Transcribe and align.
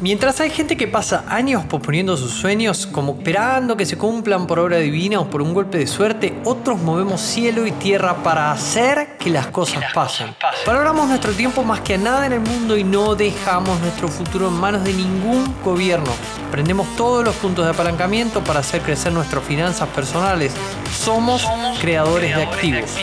Mientras 0.00 0.38
hay 0.40 0.50
gente 0.50 0.76
que 0.76 0.86
pasa 0.86 1.24
años 1.26 1.64
posponiendo 1.64 2.16
sus 2.16 2.30
sueños, 2.30 2.86
como 2.86 3.14
esperando 3.14 3.76
que 3.76 3.84
se 3.84 3.98
cumplan 3.98 4.46
por 4.46 4.60
obra 4.60 4.76
divina 4.76 5.18
o 5.18 5.28
por 5.28 5.42
un 5.42 5.52
golpe 5.52 5.76
de 5.78 5.88
suerte, 5.88 6.40
otros 6.44 6.80
movemos 6.80 7.20
cielo 7.20 7.66
y 7.66 7.72
tierra 7.72 8.22
para 8.22 8.52
hacer 8.52 9.16
que 9.18 9.28
las 9.28 9.48
cosas 9.48 9.82
pasen. 9.92 10.28
Valoramos 10.64 11.08
nuestro 11.08 11.32
tiempo 11.32 11.64
más 11.64 11.80
que 11.80 11.94
a 11.94 11.98
nada 11.98 12.26
en 12.26 12.34
el 12.34 12.40
mundo 12.40 12.76
y 12.76 12.84
no 12.84 13.16
dejamos 13.16 13.80
nuestro 13.80 14.06
futuro 14.06 14.46
en 14.46 14.54
manos 14.54 14.84
de 14.84 14.92
ningún 14.92 15.52
gobierno. 15.64 16.12
Prendemos 16.52 16.86
todos 16.96 17.24
los 17.24 17.34
puntos 17.34 17.64
de 17.64 17.72
apalancamiento 17.72 18.44
para 18.44 18.60
hacer 18.60 18.82
crecer 18.82 19.12
nuestras 19.12 19.42
finanzas 19.42 19.88
personales. 19.88 20.52
Somos 20.96 21.44
creadores 21.80 22.36
de 22.36 22.44
activos. 22.44 22.96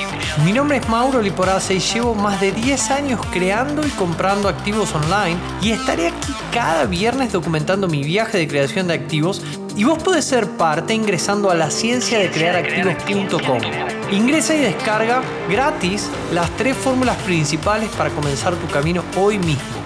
Mi 0.45 0.53
nombre 0.53 0.77
es 0.77 0.87
Mauro 0.87 1.21
Liporace 1.21 1.73
y 1.73 1.79
llevo 1.79 2.15
más 2.15 2.39
de 2.39 2.53
10 2.53 2.91
años 2.91 3.19
creando 3.31 3.85
y 3.85 3.89
comprando 3.89 4.47
activos 4.47 4.95
online 4.95 5.37
y 5.61 5.71
estaré 5.71 6.07
aquí 6.07 6.33
cada 6.55 6.85
viernes 6.85 7.33
documentando 7.33 7.89
mi 7.89 8.01
viaje 8.01 8.37
de 8.37 8.47
creación 8.47 8.87
de 8.87 8.93
activos 8.93 9.41
y 9.75 9.83
vos 9.83 10.01
podés 10.01 10.23
ser 10.23 10.47
parte 10.51 10.93
ingresando 10.93 11.49
a 11.49 11.53
la 11.53 11.69
ciencia 11.69 12.17
de 12.17 12.31
crear 12.31 12.55
activos.com. 12.55 13.59
Ingresa 14.09 14.55
y 14.55 14.59
descarga 14.59 15.21
gratis 15.51 16.09
las 16.33 16.49
tres 16.55 16.77
fórmulas 16.77 17.17
principales 17.23 17.89
para 17.97 18.09
comenzar 18.11 18.55
tu 18.55 18.67
camino 18.67 19.03
hoy 19.17 19.37
mismo. 19.37 19.83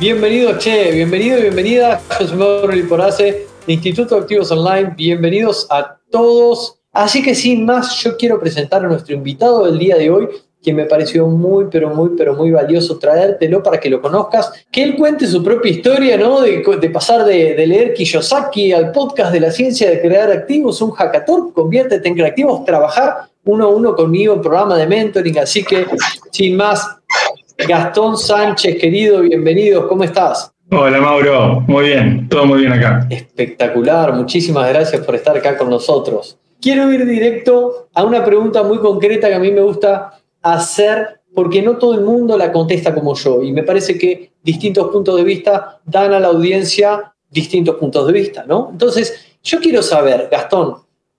Bienvenido, 0.00 0.58
Che, 0.58 0.92
bienvenido 0.92 1.38
y 1.40 1.42
bienvenida. 1.42 2.00
Yo 2.20 2.26
soy 2.26 2.38
Mauro 2.38 2.72
Liporace 2.72 3.46
de 3.66 3.72
Instituto 3.74 4.14
de 4.14 4.22
Activos 4.22 4.50
Online. 4.50 4.94
Bienvenidos 4.96 5.66
a 5.68 5.98
todos. 6.10 6.80
Así 6.90 7.22
que 7.22 7.34
sin 7.34 7.66
más, 7.66 8.02
yo 8.02 8.16
quiero 8.16 8.40
presentar 8.40 8.82
a 8.82 8.88
nuestro 8.88 9.14
invitado 9.14 9.66
del 9.66 9.78
día 9.78 9.96
de 9.96 10.08
hoy, 10.08 10.28
que 10.64 10.72
me 10.72 10.86
pareció 10.86 11.26
muy, 11.26 11.66
pero 11.70 11.90
muy, 11.90 12.10
pero 12.16 12.34
muy 12.34 12.50
valioso 12.50 12.98
traértelo 12.98 13.62
para 13.62 13.78
que 13.78 13.90
lo 13.90 14.00
conozcas, 14.00 14.64
que 14.72 14.82
él 14.82 14.96
cuente 14.96 15.26
su 15.26 15.44
propia 15.44 15.70
historia, 15.70 16.16
¿no? 16.16 16.40
De, 16.40 16.62
pasar 16.90 17.26
de, 17.26 17.66
leer 17.66 17.92
Kiyosaki 17.92 18.72
al 18.72 18.90
podcast 18.90 19.30
de 19.30 19.40
la 19.40 19.50
ciencia 19.50 19.90
de 19.90 20.00
crear 20.00 20.32
activos, 20.32 20.80
un 20.80 20.92
hackathon, 20.92 21.52
conviértete 21.52 22.08
en 22.08 22.14
creativos, 22.14 22.64
trabajar 22.64 23.28
uno 23.44 23.66
a 23.66 23.68
uno 23.68 23.94
conmigo 23.94 24.32
en 24.32 24.40
programa 24.40 24.76
de 24.78 24.86
mentoring. 24.86 25.38
Así 25.38 25.62
que, 25.62 25.86
sin 26.32 26.56
más, 26.56 26.96
Gastón 27.68 28.16
Sánchez, 28.16 28.78
querido, 28.80 29.20
bienvenido, 29.20 29.86
¿cómo 29.86 30.02
estás? 30.02 30.50
Hola 30.70 30.98
Mauro, 30.98 31.60
muy 31.66 31.88
bien, 31.88 32.26
todo 32.30 32.46
muy 32.46 32.60
bien 32.60 32.72
acá. 32.72 33.06
Espectacular, 33.10 34.14
muchísimas 34.14 34.66
gracias 34.70 35.04
por 35.04 35.14
estar 35.14 35.36
acá 35.36 35.58
con 35.58 35.68
nosotros. 35.68 36.38
Quiero 36.58 36.90
ir 36.90 37.04
directo 37.04 37.88
a 37.92 38.02
una 38.02 38.24
pregunta 38.24 38.62
muy 38.62 38.78
concreta 38.78 39.28
que 39.28 39.34
a 39.34 39.38
mí 39.38 39.50
me 39.50 39.60
gusta 39.60 40.23
hacer 40.44 41.20
porque 41.34 41.62
no 41.62 41.78
todo 41.78 41.94
el 41.94 42.02
mundo 42.02 42.38
la 42.38 42.52
contesta 42.52 42.94
como 42.94 43.14
yo 43.14 43.42
y 43.42 43.52
me 43.52 43.64
parece 43.64 43.98
que 43.98 44.32
distintos 44.42 44.90
puntos 44.90 45.16
de 45.16 45.24
vista 45.24 45.80
dan 45.84 46.12
a 46.12 46.20
la 46.20 46.28
audiencia 46.28 47.12
distintos 47.30 47.76
puntos 47.76 48.06
de 48.06 48.12
vista, 48.12 48.44
¿no? 48.46 48.68
Entonces, 48.70 49.36
yo 49.42 49.58
quiero 49.58 49.82
saber, 49.82 50.28
Gastón, 50.30 50.76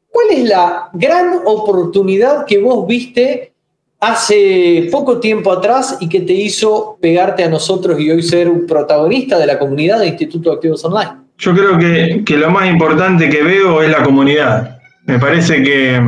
¿cuál 0.10 0.28
es 0.32 0.48
la 0.48 0.90
gran 0.94 1.40
oportunidad 1.46 2.46
que 2.46 2.60
vos 2.60 2.88
viste 2.88 3.54
hace 4.00 4.88
poco 4.92 5.20
tiempo 5.20 5.52
atrás 5.52 5.98
y 6.00 6.08
que 6.08 6.22
te 6.22 6.34
hizo 6.34 6.98
pegarte 7.02 7.44
a 7.44 7.50
nosotros 7.50 8.00
y 8.00 8.10
hoy 8.12 8.22
ser 8.22 8.50
un 8.50 8.66
protagonista 8.66 9.38
de 9.38 9.48
la 9.48 9.60
comunidad 9.60 10.00
de 10.00 10.08
Instituto 10.08 10.52
Activos 10.52 10.86
Online? 10.86 11.26
Yo 11.38 11.54
creo 11.54 11.78
que, 11.78 12.24
que 12.24 12.38
lo 12.38 12.50
más 12.50 12.70
importante 12.70 13.30
que 13.30 13.44
veo 13.44 13.82
es 13.82 13.90
la 13.90 14.04
comunidad. 14.04 14.80
Me 15.06 15.20
parece 15.20 15.62
que 15.62 16.00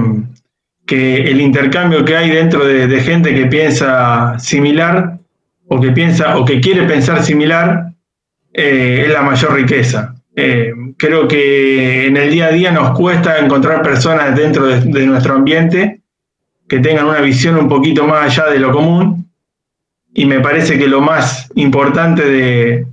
que 0.88 1.30
el 1.30 1.42
intercambio 1.42 2.06
que 2.06 2.16
hay 2.16 2.30
dentro 2.30 2.66
de, 2.66 3.00
gente 3.02 3.36
que 3.36 3.46
piensa 3.46 4.40
similar 4.40 5.20
o 5.68 5.82
que 5.82 5.92
piensa 5.92 6.38
o 6.38 6.46
que 6.46 6.62
quiere 6.62 6.88
pensar 6.88 7.24
similar 7.24 7.92
eh, 8.54 9.04
es 9.06 9.14
la 9.14 9.22
mayor 9.22 9.54
riqueza. 9.54 10.16
Eh, 10.34 10.72
creo 10.98 11.28
que 11.28 12.08
en 12.08 12.16
el 12.16 12.32
día 12.32 12.46
a 12.46 12.52
día 12.52 12.72
nos 12.72 12.98
cuesta 12.98 13.38
encontrar 13.38 13.82
personas 13.82 14.34
dentro 14.36 14.66
de, 14.66 15.06
nuestro 15.06 15.36
ambiente 15.36 16.02
que 16.70 16.80
tengan 16.80 17.08
una 17.08 17.20
visión 17.20 17.58
un 17.58 17.68
poquito 17.68 18.08
más 18.08 18.26
allá 18.26 18.52
de 18.52 18.60
lo 18.60 18.72
común 18.72 19.30
y 20.14 20.26
me 20.26 20.40
parece 20.40 20.78
que 20.80 20.88
lo 20.88 21.02
más 21.02 21.50
importante 21.56 22.24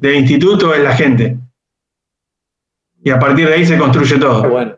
del 0.01 0.15
instituto 0.17 0.75
es 0.75 0.83
la 0.83 0.97
gente. 0.97 1.37
Y 3.05 3.11
a 3.11 3.21
partir 3.21 3.47
de 3.47 3.55
ahí 3.55 3.65
se 3.65 3.79
construye 3.79 4.19
todo. 4.19 4.49
Bueno, 4.49 4.77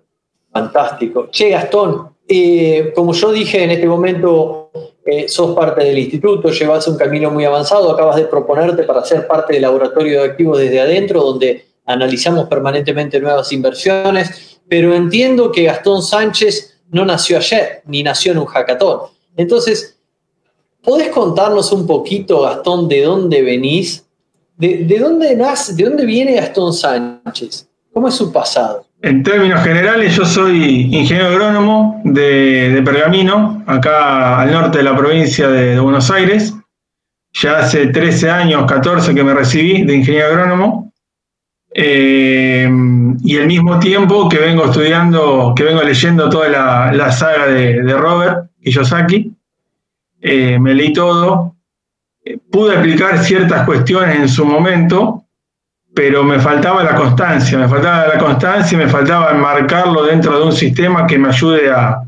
fantástico. 0.53 1.29
Che, 1.31 1.51
Gastón, 1.51 2.16
eh, 2.29 2.93
como 2.95 3.13
yo 3.13 3.33
dije 3.33 3.63
en 3.63 3.71
este 3.71 3.87
momento, 3.87 4.71
eh, 5.05 5.29
sos 5.29 5.55
parte 5.55 5.85
del 5.85 5.99
instituto, 5.99 6.51
llevas 6.51 6.87
un 6.89 6.97
camino 6.97 7.31
muy 7.31 7.45
avanzado, 7.45 7.91
acabas 7.91 8.17
de 8.17 8.25
proponerte 8.25 8.83
para 8.83 9.05
ser 9.05 9.27
parte 9.27 9.55
del 9.55 9.63
laboratorio 9.63 10.21
de 10.21 10.27
activos 10.27 10.59
desde 10.59 10.81
adentro, 10.81 11.23
donde 11.23 11.65
analizamos 11.85 12.49
permanentemente 12.49 13.21
nuevas 13.21 13.53
inversiones, 13.53 14.59
pero 14.69 14.93
entiendo 14.95 15.53
que 15.53 15.65
Gastón 15.65 16.03
Sánchez 16.03 16.81
no 16.91 17.05
nació 17.05 17.39
ayer, 17.39 17.83
ni 17.87 18.03
nació 18.03 18.33
en 18.33 18.39
un 18.39 18.47
hackathon. 18.47 19.03
Entonces, 19.37 19.97
¿podés 20.83 21.11
contarnos 21.11 21.71
un 21.71 21.87
poquito, 21.87 22.43
Gastón, 22.43 22.89
de 22.89 23.03
dónde 23.03 23.43
venís? 23.43 24.05
¿De, 24.57 24.79
de 24.79 24.99
dónde 24.99 25.37
nace, 25.37 25.75
de 25.75 25.85
dónde 25.85 26.07
viene 26.07 26.35
Gastón 26.35 26.73
Sánchez? 26.73 27.69
¿Cómo 27.93 28.09
es 28.09 28.15
su 28.15 28.33
pasado? 28.33 28.86
En 29.07 29.23
términos 29.23 29.63
generales, 29.63 30.17
yo 30.17 30.25
soy 30.25 30.93
ingeniero 30.93 31.29
agrónomo 31.29 32.03
de, 32.03 32.83
Pergamino, 32.85 33.63
acá 33.65 34.41
al 34.41 34.51
norte 34.51 34.79
de 34.79 34.85
la 34.85 34.97
provincia 34.97 35.47
de, 35.47 35.79
Buenos 35.79 36.11
Aires. 36.11 36.53
Ya 37.33 37.61
hace 37.61 37.87
13 37.87 38.29
años, 38.29 38.65
14 38.67 39.15
que 39.15 39.23
me 39.23 39.33
recibí 39.33 39.85
de 39.85 39.95
ingeniero 39.95 40.27
agrónomo. 40.27 40.93
Eh, 41.73 42.69
y 43.23 43.39
al 43.39 43.47
mismo 43.47 43.79
tiempo 43.79 44.29
que 44.29 44.41
vengo 44.41 44.65
estudiando, 44.65 45.53
que 45.55 45.63
vengo 45.63 45.85
leyendo 45.85 46.29
toda 46.29 46.49
la, 46.91 47.13
saga 47.13 47.47
de, 47.47 47.83
Robert 47.97 48.51
Kiyosaki. 48.61 49.33
Eh, 50.21 50.59
me 50.59 50.75
leí 50.75 50.93
todo. 50.93 51.55
Eh, 52.25 52.39
pude 52.51 52.77
aplicar 52.77 53.23
ciertas 53.23 53.65
cuestiones 53.67 54.19
en 54.19 54.29
su 54.29 54.45
momento, 54.45 55.26
pero 55.97 56.23
me 56.23 56.39
faltaba 56.39 56.85
la 56.85 56.95
constancia, 56.95 57.57
me 57.57 57.69
faltaba 57.69 58.07
la 58.07 58.19
constancia 58.19 58.77
y 58.77 58.85
me 58.85 58.87
faltaba 58.87 59.31
enmarcarlo 59.31 60.05
dentro 60.05 60.39
de 60.39 60.45
un 60.45 60.53
sistema 60.53 61.07
que 61.07 61.19
me 61.19 61.29
ayude 61.29 61.71
a, 61.71 62.03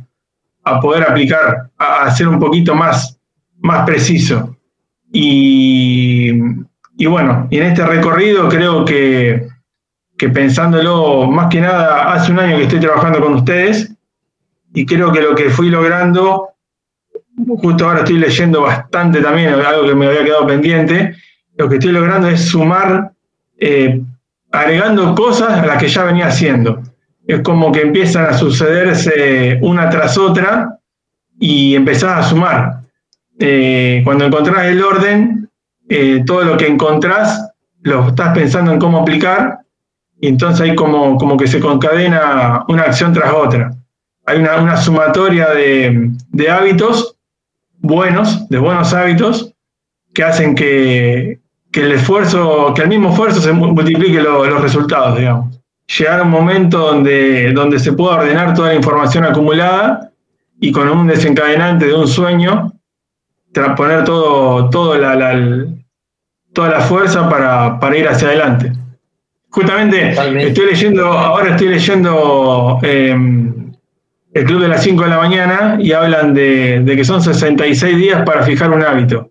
poder 0.83 1.05
aplicar, 1.05 1.71
a, 1.79 2.11
ser 2.11 2.29
un 2.29 2.39
poquito 2.39 2.75
más, 2.75 3.19
más 3.61 3.87
preciso. 3.87 4.55
Y, 5.11 6.39
bueno, 7.09 7.49
y 7.49 7.57
en 7.57 7.65
este 7.65 7.87
recorrido 7.87 8.51
creo 8.51 8.85
que, 8.85 9.49
que 10.19 10.29
pensándolo 10.29 11.27
más 11.27 11.47
que 11.47 11.63
nada, 11.63 12.13
hace 12.13 12.31
un 12.31 12.41
año 12.41 12.59
que 12.59 12.65
estoy 12.65 12.81
trabajando 12.81 13.23
con 13.23 13.37
ustedes 13.37 13.91
y 14.75 14.85
creo 14.85 15.11
que 15.11 15.23
lo 15.23 15.35
que 15.35 15.49
fui 15.49 15.71
logrando, 15.71 16.51
justo 17.63 17.87
ahora 17.87 18.01
estoy 18.01 18.19
leyendo 18.19 18.61
bastante 18.61 19.23
también, 19.23 19.55
algo 19.55 19.89
que 19.89 19.95
me 19.95 20.09
había 20.09 20.25
quedado 20.25 20.47
pendiente, 20.47 21.15
lo 21.57 21.71
que 21.71 21.77
estoy 21.77 21.93
logrando 21.93 22.29
es 22.29 22.51
sumar 22.51 23.13
eh, 23.59 24.01
agregando 24.51 25.15
cosas 25.15 25.59
a 25.59 25.67
las 25.67 25.79
que 25.79 25.89
ya 25.89 26.05
venía 26.05 26.29
haciendo. 26.29 26.83
Es 27.27 27.41
como 27.41 27.71
que 27.73 27.83
empiezan 27.83 28.27
a 28.27 28.33
sucederse 28.33 29.59
una 29.61 29.91
tras 29.91 30.17
otra 30.17 30.79
y 31.39 31.75
empezás 31.75 32.19
a 32.19 32.29
sumar. 32.29 32.81
Eh, 33.39 34.01
cuando 34.05 34.25
encontrás 34.25 34.67
el 34.67 34.83
orden, 34.83 35.51
eh, 35.89 36.23
todo 36.27 36.43
lo 36.45 36.57
que 36.57 36.67
encontrás 36.67 37.53
lo 37.83 38.09
estás 38.09 38.35
pensando 38.35 38.73
en 38.73 38.79
cómo 38.79 39.01
aplicar 39.01 39.61
y 40.21 40.29
entonces 40.29 40.63
hay 40.63 40.75
como, 40.75 41.17
como 41.17 41.37
que 41.37 41.47
se 41.47 41.61
concadena 41.61 42.65
una 42.69 42.83
acción 42.83 43.13
tras 43.13 43.33
otra. 43.33 43.71
Hay 44.27 44.39
una, 44.39 44.77
sumatoria 44.77 45.51
de, 45.51 46.11
de 46.31 46.51
hábitos 46.51 47.17
buenos, 47.79 48.49
de 48.49 48.59
buenos 48.59 48.93
hábitos, 48.93 49.55
que 50.13 50.25
hacen 50.25 50.55
que, 50.55 51.41
que 51.71 51.81
el 51.83 51.93
esfuerzo, 51.93 52.73
que 52.75 52.83
el 52.83 52.89
mismo 52.89 53.11
esfuerzo 53.11 53.41
se 53.41 53.53
multiplique 53.53 54.21
los 54.21 54.61
resultados, 54.61 55.19
digamos. 55.19 55.59
Llegar 55.99 56.21
a 56.21 56.23
un 56.23 56.31
momento 56.31 56.79
donde, 56.79 57.53
donde 57.53 57.79
se 57.79 57.93
pueda 57.93 58.17
ordenar 58.17 58.55
toda 58.55 58.69
la 58.69 58.75
información 58.75 59.25
acumulada 59.25 60.11
y 60.61 60.71
con 60.71 60.89
un 60.89 61.07
desencadenante 61.07 61.87
de 61.87 61.95
un 61.95 62.07
sueño, 62.07 62.73
poner 63.77 64.05
todo, 64.05 64.71
todo 64.71 64.97
la, 64.97 65.67
toda 66.53 66.69
la 66.69 66.81
fuerza 66.81 67.29
para, 67.29 67.79
para, 67.81 67.97
ir 67.97 68.09
hacia 68.09 68.29
adelante. 68.29 68.73
Justamente 69.51 70.11
estoy 70.47 70.67
leyendo, 70.67 71.07
ahora 71.07 71.51
estoy 71.51 71.69
leyendo 71.69 72.79
em, 72.83 73.73
el 74.35 74.45
Club 74.45 74.61
de 74.61 74.69
las 74.69 74.83
5 74.83 75.03
de 75.03 75.09
la 75.09 75.17
mañana 75.17 75.77
y 75.81 75.93
hablan 75.93 76.35
de, 76.35 76.81
de 76.81 76.97
que 76.97 77.05
son 77.05 77.23
66 77.23 77.97
días 77.97 78.23
para 78.25 78.43
fijar 78.43 78.71
un 78.71 78.83
hábito. 78.83 79.28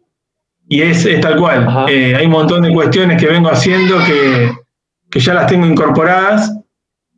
Y 0.69 0.81
es, 0.81 1.07
tal 1.21 1.37
cual. 1.37 1.87
Eh, 1.89 2.15
hay 2.15 2.25
un 2.25 2.31
montón 2.31 2.63
de 2.63 2.73
cuestiones 2.73 3.19
que 3.19 3.27
vengo 3.27 3.49
haciendo 3.49 3.97
que, 4.05 4.51
ya 5.19 5.33
las 5.33 5.47
tengo 5.47 5.65
incorporadas 5.65 6.53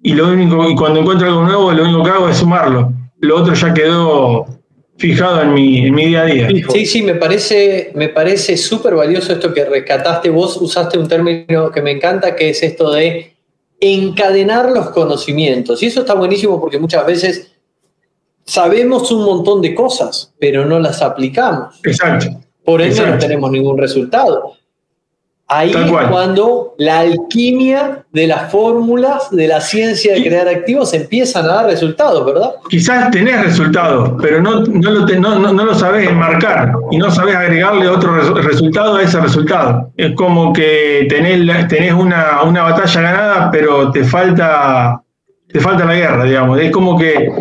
y 0.01 0.13
lo 0.13 0.29
único 0.29 0.69
y 0.69 0.75
cuando 0.75 1.01
encuentro 1.01 1.27
algo 1.27 1.43
nuevo 1.43 1.73
lo 1.73 1.83
único 1.83 2.03
que 2.03 2.09
hago 2.11 2.29
es 2.29 2.37
sumarlo. 2.37 2.93
Lo 3.19 3.37
otro 3.37 3.53
ya 3.53 3.73
quedó 3.73 4.45
fijado 4.97 5.41
en 5.41 5.53
mi, 5.53 5.87
en 5.87 5.93
mi 5.93 6.05
día 6.05 6.21
a 6.21 6.25
día. 6.25 6.47
Sí, 6.71 6.85
sí, 6.85 7.01
me 7.01 7.15
parece, 7.15 7.91
me 7.95 8.09
parece 8.09 8.55
súper 8.55 8.95
valioso 8.95 9.33
esto 9.33 9.53
que 9.53 9.65
rescataste. 9.65 10.29
Vos 10.29 10.57
usaste 10.57 10.97
un 10.97 11.07
término 11.07 11.71
que 11.71 11.81
me 11.81 11.91
encanta, 11.91 12.35
que 12.35 12.49
es 12.49 12.63
esto 12.63 12.91
de 12.91 13.33
encadenar 13.79 14.71
los 14.71 14.89
conocimientos. 14.91 15.81
Y 15.83 15.87
eso 15.87 16.01
está 16.01 16.13
buenísimo 16.13 16.59
porque 16.59 16.79
muchas 16.79 17.05
veces 17.05 17.51
sabemos 18.45 19.11
un 19.11 19.25
montón 19.25 19.61
de 19.61 19.73
cosas, 19.73 20.33
pero 20.39 20.65
no 20.65 20.79
las 20.79 21.01
aplicamos. 21.01 21.79
Exacto. 21.83 22.27
Por 22.69 22.83
eso 22.83 23.03
no 23.03 23.17
tenemos 23.17 23.49
ningún 23.49 23.79
resultado. 23.79 24.53
Ahí 25.47 25.71
es 25.71 25.91
cuando 26.07 26.75
la 26.77 26.99
alquimia 26.99 28.05
de 28.11 28.27
las 28.27 28.51
fórmulas 28.51 29.31
de 29.31 29.47
la 29.47 29.59
ciencia 29.59 30.13
de 30.13 30.21
crear 30.21 30.47
activos 30.47 30.93
empiezan 30.93 31.45
a 31.45 31.53
dar 31.55 31.65
resultados, 31.65 32.23
¿verdad? 32.23 32.51
Quizás 32.69 33.09
tenés 33.09 33.43
resultados, 33.43 34.11
pero 34.21 34.39
no, 34.39 34.61
no, 34.61 34.91
lo, 34.91 35.07
no, 35.51 35.65
lo 35.65 35.73
sabés 35.73 36.07
enmarcar 36.07 36.73
y 36.91 36.97
no 36.99 37.09
sabés 37.09 37.35
agregarle 37.35 37.87
otro 37.87 38.35
resultado 38.35 38.97
a 38.97 39.01
ese 39.01 39.19
resultado. 39.19 39.91
Es 39.97 40.13
como 40.13 40.53
que 40.53 41.07
tenés, 41.09 41.67
tenés 41.67 41.93
una, 41.93 42.43
una 42.43 42.61
batalla 42.61 43.01
ganada, 43.01 43.49
pero 43.51 43.89
te 43.89 44.03
falta, 44.03 45.01
te 45.51 45.59
falta 45.59 45.85
la 45.85 45.95
guerra, 45.95 46.23
digamos. 46.25 46.59
Es 46.59 46.69
como 46.71 46.95
que 46.95 47.31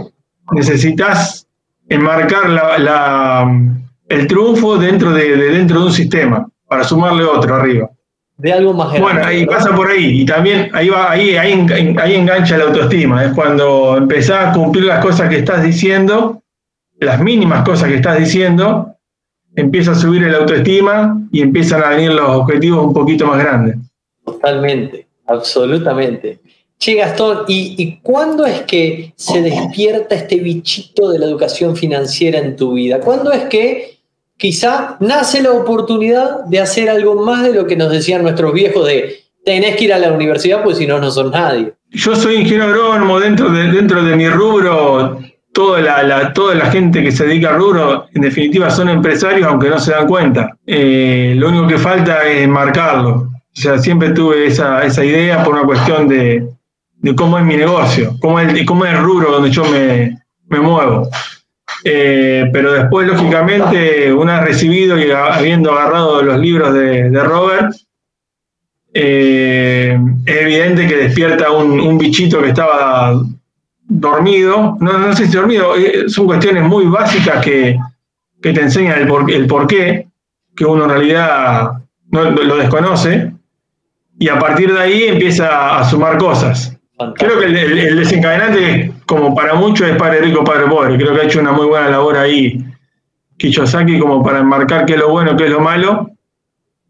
necesitas 0.52 1.46
enmarcar 1.90 2.48
la, 2.48 3.78
el 4.08 4.26
triunfo 4.26 4.76
dentro 4.76 5.12
de, 5.12 5.37
de, 5.37 5.50
dentro 5.50 5.81
de 5.81 5.87
un 5.87 5.93
sistema 5.93 6.49
para 6.66 6.84
sumarle 6.84 7.25
otro 7.25 7.55
arriba 7.55 7.90
de 8.38 8.52
algo 8.52 8.72
más 8.72 8.93
grande. 8.93 9.02
Bueno, 9.02 9.26
ahí 9.26 9.46
pasa 9.46 9.75
por 9.75 9.90
ahí. 9.90 10.22
Y 10.22 10.25
también 10.25 10.70
ahí 10.72 10.88
va, 10.88 11.10
ahí, 11.10 11.37
ahí, 11.37 11.66
ahí 12.00 12.14
engancha 12.14 12.56
la 12.56 12.64
autoestima. 12.64 13.25
Es 13.25 13.32
cuando 13.34 13.96
empezás 13.96 14.46
a 14.46 14.52
cumplir 14.52 14.84
las 14.84 15.05
cosas 15.05 15.28
que 15.28 15.38
estás 15.38 15.62
diciendo, 15.62 16.43
las 17.00 17.20
mínimas 17.20 17.64
cosas 17.64 17.88
que 17.88 17.96
estás 17.96 18.19
diciendo, 18.19 18.94
empieza 19.56 19.90
a 19.90 19.96
subir 19.96 20.22
el 20.22 20.34
autoestima 20.34 21.20
y 21.32 21.43
empiezan 21.43 21.82
a 21.82 21.90
venir 21.90 22.12
los 22.12 22.28
objetivos 22.28 22.87
un 22.87 22.94
poquito 22.94 23.26
más 23.26 23.38
grandes. 23.40 23.76
Totalmente, 24.25 25.08
absolutamente. 25.26 26.40
Che, 26.78 26.94
Gastón, 26.94 27.38
¿y, 27.49 27.75
¿y 27.76 27.99
cuándo 28.00 28.46
es 28.46 28.60
que 28.60 29.12
se 29.16 29.43
despierta 29.43 30.14
este 30.14 30.37
bichito 30.37 31.10
de 31.10 31.19
la 31.19 31.26
educación 31.26 31.75
financiera 31.75 32.38
en 32.38 32.55
tu 32.55 32.75
vida? 32.75 33.00
¿Cuándo 33.00 33.32
es 33.32 33.46
que 33.46 33.97
quizá 34.38 34.96
nace 35.00 35.43
la 35.43 35.52
oportunidad 35.52 36.44
de 36.46 36.61
hacer 36.61 36.88
algo 36.88 37.23
más 37.23 37.43
de 37.43 37.52
lo 37.52 37.67
que 37.67 37.76
nos 37.76 37.90
decían 37.90 38.23
nuestros 38.23 38.55
viejos 38.55 38.87
de 38.87 39.25
tenés 39.44 39.76
que 39.76 39.85
ir 39.85 39.93
a 39.93 39.99
la 39.99 40.12
universidad, 40.12 40.62
pues 40.62 40.79
si 40.79 40.87
no, 40.87 40.99
no 40.99 41.11
son 41.11 41.31
nadie. 41.31 41.73
Yo 41.90 42.14
soy 42.14 42.37
ingeniero 42.37 42.64
agrónomo, 42.64 43.19
dentro 43.19 43.50
de, 43.50 43.70
dentro 43.70 44.02
de 44.02 44.14
mi 44.14 44.29
rubro, 44.29 45.19
toda 45.52 45.81
la, 45.81 46.32
toda 46.32 46.55
la 46.55 46.70
gente 46.70 47.02
que 47.02 47.11
se 47.11 47.26
dedica 47.26 47.50
al 47.50 47.56
rubro, 47.56 48.06
en 48.14 48.23
definitiva, 48.23 48.70
son 48.70 48.90
empresarios, 48.90 49.49
aunque 49.49 49.70
no 49.70 49.79
se 49.79 49.93
dan 49.93 50.06
cuenta. 50.06 50.56
Eh, 50.67 51.34
lo 51.37 51.49
único 51.49 51.67
que 51.67 51.79
falta 51.79 52.25
es 52.25 52.46
marcarlo. 52.46 53.11
O 53.11 53.61
sea, 53.61 53.79
siempre 53.79 54.11
tuve 54.11 54.46
esa, 54.46 54.84
esa 54.84 55.05
idea 55.05 55.43
por 55.43 55.55
una 55.55 55.64
cuestión 55.64 56.08
de, 56.08 56.46
de 56.99 57.14
cómo 57.17 57.38
es 57.38 57.44
mi 57.44 57.56
negocio, 57.56 58.17
cómo 58.20 58.38
es, 58.38 58.67
cómo 58.67 58.84
es 58.84 58.93
el 58.93 58.99
rubro 58.99 59.32
donde 59.32 59.50
yo 59.50 59.64
me, 59.64 60.19
me 60.49 60.61
muevo. 60.61 61.08
Eh, 61.84 62.50
pero 62.52 62.72
después, 62.72 63.06
lógicamente, 63.06 64.12
una 64.12 64.40
recibido 64.40 64.98
y 64.98 65.10
habiendo 65.10 65.72
agarrado 65.72 66.22
los 66.22 66.38
libros 66.38 66.75
de, 66.75 67.10
Robert, 67.22 67.72
eh, 68.92 69.98
es 70.26 70.36
evidente 70.36 70.86
que 70.86 70.96
despierta 70.96 71.50
un, 71.50 71.98
bichito 71.98 72.42
que 72.42 72.48
estaba 72.48 73.20
dormido. 73.84 74.76
No, 74.80 74.98
no 74.98 75.14
sé 75.14 75.26
si 75.26 75.36
dormido, 75.36 75.76
eh, 75.76 76.08
son 76.08 76.26
cuestiones 76.26 76.64
muy 76.64 76.86
básicas 76.86 77.44
que, 77.44 77.78
te 78.40 78.60
enseñan 78.60 79.00
el, 79.00 79.08
por, 79.08 79.31
el 79.31 79.46
porqué, 79.46 80.08
que 80.54 80.64
uno 80.64 80.84
en 80.84 80.90
realidad 80.90 81.70
no, 82.10 82.31
lo 82.31 82.56
desconoce, 82.56 83.32
y 84.19 84.28
a 84.28 84.38
partir 84.38 84.72
de 84.72 84.81
ahí 84.81 85.02
empieza 85.04 85.78
a 85.78 85.84
sumar 85.84 86.19
cosas. 86.19 86.77
Creo 87.14 87.38
que 87.38 87.46
el, 87.46 87.96
desencadenante, 87.96 88.92
como 89.06 89.34
para 89.34 89.54
muchos, 89.54 89.88
es 89.88 89.96
Padre 89.96 90.20
Rico, 90.20 90.42
Padre 90.42 90.66
Pobre. 90.66 90.96
Creo 90.96 91.14
que 91.14 91.20
ha 91.20 91.24
hecho 91.24 91.40
una 91.40 91.52
muy 91.52 91.66
buena 91.66 91.88
labor 91.88 92.16
ahí 92.16 92.64
Kiyosaki 93.36 94.00
como 94.00 94.22
para 94.22 94.40
enmarcar 94.40 94.84
qué 94.84 94.94
es 94.94 94.98
lo 94.98 95.10
bueno, 95.10 95.36
qué 95.36 95.44
es 95.44 95.50
lo 95.50 95.60
malo. 95.60 96.10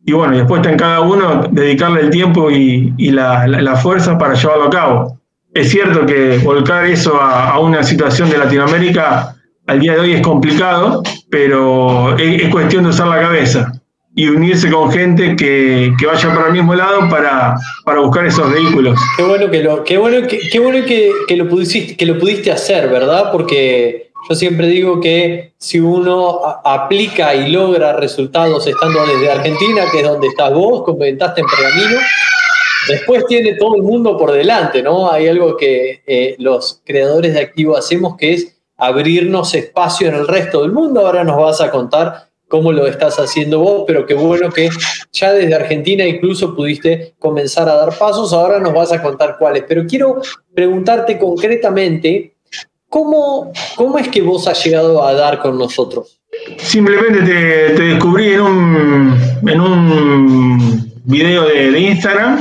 Y 0.07 0.13
bueno, 0.13 0.35
después 0.35 0.61
está 0.61 0.71
en 0.71 0.79
cada 0.79 1.03
uno 1.03 1.43
dedicarle 1.51 2.01
el 2.01 2.11
tiempo 2.11 2.51
y, 2.51 3.11
la, 3.11 3.77
fuerza 3.77 4.17
para 4.17 4.33
llevarlo 4.33 4.65
a 4.65 4.71
cabo. 4.71 5.19
Es 5.53 5.71
cierto 5.71 6.07
que 6.07 6.39
volcar 6.39 6.87
eso 6.87 7.21
a, 7.21 7.59
una 7.59 7.83
situación 7.83 8.31
de 8.31 8.39
Latinoamérica 8.39 9.35
al 9.67 9.81
día 9.81 9.93
de 9.93 10.01
hoy 10.01 10.13
es 10.15 10.23
complicado, 10.23 11.03
pero 11.31 12.17
es 12.17 12.49
cuestión 12.49 12.85
de 12.85 12.91
usar 12.91 13.09
la 13.09 13.21
cabeza 13.21 13.78
y 14.19 14.27
unirse 14.27 14.69
con 14.69 14.91
gente 14.91 15.37
que, 15.37 15.95
vaya 16.05 16.35
para 16.35 16.49
el 16.49 16.53
mismo 16.53 16.75
lado 16.75 17.09
para, 17.09 17.55
para, 17.85 18.01
buscar 18.01 18.27
esos 18.27 18.53
vehículos. 18.53 18.99
Qué 19.17 19.23
bueno 19.23 19.49
que 19.49 19.63
lo, 19.63 19.85
qué 19.85 19.97
bueno 19.97 20.27
qué 20.27 20.59
bueno 20.59 20.85
que, 20.85 21.37
lo 21.37 21.49
pudiste, 21.49 21.97
que 21.97 22.05
lo 22.05 22.19
pudiste 22.19 22.51
hacer, 22.51 22.89
¿verdad? 22.89 23.31
Porque 23.31 24.11
yo 24.29 24.35
siempre 24.35 24.67
digo 24.67 25.01
que 25.01 25.53
si 25.57 25.79
uno 25.79 26.41
aplica 26.65 27.33
y 27.33 27.53
logra 27.53 27.93
resultados 27.93 28.67
estando 28.67 29.07
desde 29.07 29.31
Argentina, 29.31 29.85
que 29.93 30.01
es 30.01 30.09
donde 30.09 30.27
estás 30.27 30.53
vos, 30.53 30.83
comentaste 30.83 31.41
en 31.41 31.47
Pergamino, 31.47 32.01
después 32.89 33.25
tiene 33.27 33.55
todo 33.55 33.77
el 33.77 33.85
mundo 33.85 34.19
por 34.19 34.33
delante, 34.33 34.83
¿no? 34.83 35.13
Hay 35.13 35.29
algo 35.29 35.57
que 35.57 36.03
eh, 36.05 36.35
los 36.41 36.83
creadores 36.85 37.35
de 37.35 37.41
activos 37.41 37.79
hacemos 37.79 38.17
que 38.17 38.35
es 38.35 38.57
abrirnos 38.77 39.55
espacio 39.55 40.09
en 40.09 40.17
el 40.17 40.27
resto 40.27 40.63
del 40.63 40.73
mundo. 40.73 41.07
Ahora 41.07 41.23
nos 41.23 41.37
vas 41.37 41.61
a 41.61 41.71
contar 41.71 42.28
cómo 42.49 42.73
lo 42.73 42.87
estás 42.87 43.19
haciendo 43.19 43.61
vos, 43.61 43.85
pero 43.87 44.07
qué 44.07 44.15
bueno 44.15 44.51
que 44.51 44.71
ya 45.13 45.33
desde 45.33 45.55
Argentina 45.55 46.05
incluso 46.05 46.57
pudiste 46.57 47.15
comenzar 47.19 47.69
a 47.69 47.75
dar 47.75 47.97
pasos, 47.97 48.33
ahora 48.33 48.59
nos 48.59 48.73
vas 48.73 48.91
a 48.93 49.03
contar 49.03 49.37
cuáles, 49.39 49.65
pero 49.69 49.87
quiero 49.87 50.21
preguntarte 50.55 51.19
concretamente, 51.19 52.35
¿cómo, 52.89 53.53
cómo 53.77 53.99
es 53.99 54.09
que 54.09 54.23
vos 54.23 54.49
has 54.49 54.65
llegado 54.65 55.05
a 55.05 55.13
dar 55.13 55.39
con 55.39 55.59
nosotros? 55.59 56.21
Simplemente 56.59 57.23
te, 57.23 57.83
descubrí 57.83 58.33
en 58.33 58.41
un, 58.41 59.39
en 59.47 59.61
un 59.61 60.93
video 61.05 61.45
de, 61.45 61.79
Instagram. 61.79 62.41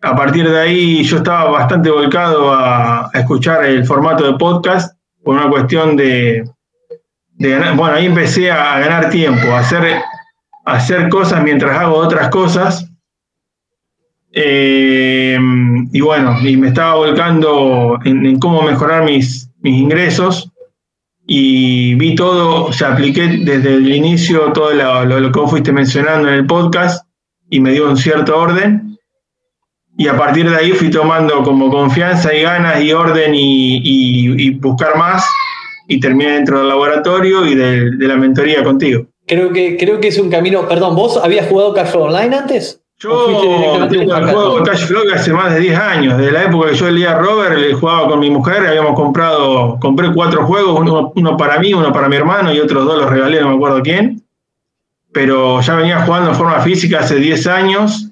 A 0.00 0.14
partir 0.14 0.48
de 0.48 0.60
ahí 0.60 1.02
yo 1.02 1.16
estaba 1.16 1.50
bastante 1.50 1.90
volcado 1.90 2.52
a 2.52 3.10
escuchar 3.14 3.64
el 3.64 3.84
formato 3.84 4.30
de 4.30 4.38
podcast 4.38 4.96
por 5.24 5.34
una 5.34 5.50
cuestión 5.50 5.96
de, 5.96 6.44
bueno, 7.38 7.94
ahí 7.94 8.06
empecé 8.06 8.50
a 8.50 8.80
ganar 8.80 9.10
tiempo, 9.10 9.48
a 9.48 9.60
hacer, 9.60 10.00
hacer 10.64 11.08
cosas 11.08 11.42
mientras 11.42 11.78
hago 11.78 11.96
otras 11.96 12.28
cosas. 12.30 12.90
Eh, 14.32 15.38
y 15.92 16.00
bueno, 16.00 16.36
y 16.42 16.56
me 16.56 16.68
estaba 16.68 16.96
volcando 16.96 17.98
en, 18.04 18.38
cómo 18.38 18.62
mejorar 18.62 19.04
mis, 19.04 19.50
mis, 19.60 19.80
ingresos 19.80 20.50
y 21.26 21.94
vi 21.94 22.14
todo, 22.14 22.66
o 22.66 22.72
sea, 22.72 22.92
apliqué 22.92 23.26
desde 23.28 23.74
el 23.74 23.92
inicio 23.92 24.52
todo 24.52 24.72
lo, 24.72 25.32
que 25.32 25.40
vos 25.40 25.50
fuiste 25.50 25.72
mencionando 25.72 26.28
en 26.28 26.34
el 26.34 26.46
podcast 26.46 27.06
y 27.50 27.60
me 27.60 27.72
dio 27.72 27.88
un 27.88 27.96
cierto 27.96 28.36
orden. 28.36 28.98
Y 29.96 30.06
a 30.06 30.16
partir 30.16 30.48
de 30.48 30.56
ahí 30.56 30.72
fui 30.72 30.90
tomando 30.90 31.42
como 31.42 31.70
confianza 31.70 32.32
y 32.32 32.42
ganas 32.42 32.80
y 32.80 32.92
orden 32.92 33.32
y 33.34 34.50
buscar 34.50 34.96
más 34.96 35.24
y 35.88 35.98
terminé 35.98 36.32
dentro 36.32 36.58
del 36.58 36.68
laboratorio 36.68 37.46
y 37.46 37.54
de, 37.54 37.90
la 37.98 38.16
mentoría 38.16 38.62
contigo. 38.62 39.06
Creo 39.26 39.52
que, 39.52 39.76
creo 39.76 39.98
que 40.00 40.08
es 40.08 40.18
un 40.18 40.30
camino. 40.30 40.68
Perdón, 40.68 40.94
¿vos 40.94 41.16
habías 41.16 41.48
jugado 41.48 41.74
Cashflow 41.74 42.04
Online 42.04 42.36
antes? 42.36 42.82
Yo 42.98 43.10
juego 43.10 44.62
Cashflow 44.64 45.02
hace 45.14 45.32
más 45.32 45.54
de 45.54 45.60
10 45.60 45.78
años. 45.78 46.18
De 46.18 46.30
la 46.30 46.44
época 46.44 46.70
que 46.70 46.76
yo 46.76 46.90
leía 46.90 47.12
a 47.12 47.18
Robert, 47.18 47.56
le 47.56 47.72
jugaba 47.72 48.08
con 48.08 48.20
mi 48.20 48.28
mujer, 48.28 48.66
habíamos 48.66 48.94
comprado, 48.94 49.78
compré 49.80 50.12
cuatro 50.12 50.44
juegos, 50.46 50.78
uno, 50.78 51.12
uno, 51.14 51.36
para 51.36 51.58
mí, 51.58 51.72
uno 51.72 51.92
para 51.92 52.08
mi 52.08 52.16
hermano 52.16 52.52
y 52.52 52.60
otros 52.60 52.84
dos 52.84 52.98
los 52.98 53.10
regalé, 53.10 53.40
no 53.40 53.50
me 53.50 53.56
acuerdo 53.56 53.82
quién. 53.82 54.22
Pero 55.12 55.60
ya 55.62 55.74
venía 55.74 56.04
jugando 56.04 56.30
en 56.30 56.36
forma 56.36 56.60
física 56.60 57.00
hace 57.00 57.16
10 57.16 57.46
años 57.46 58.10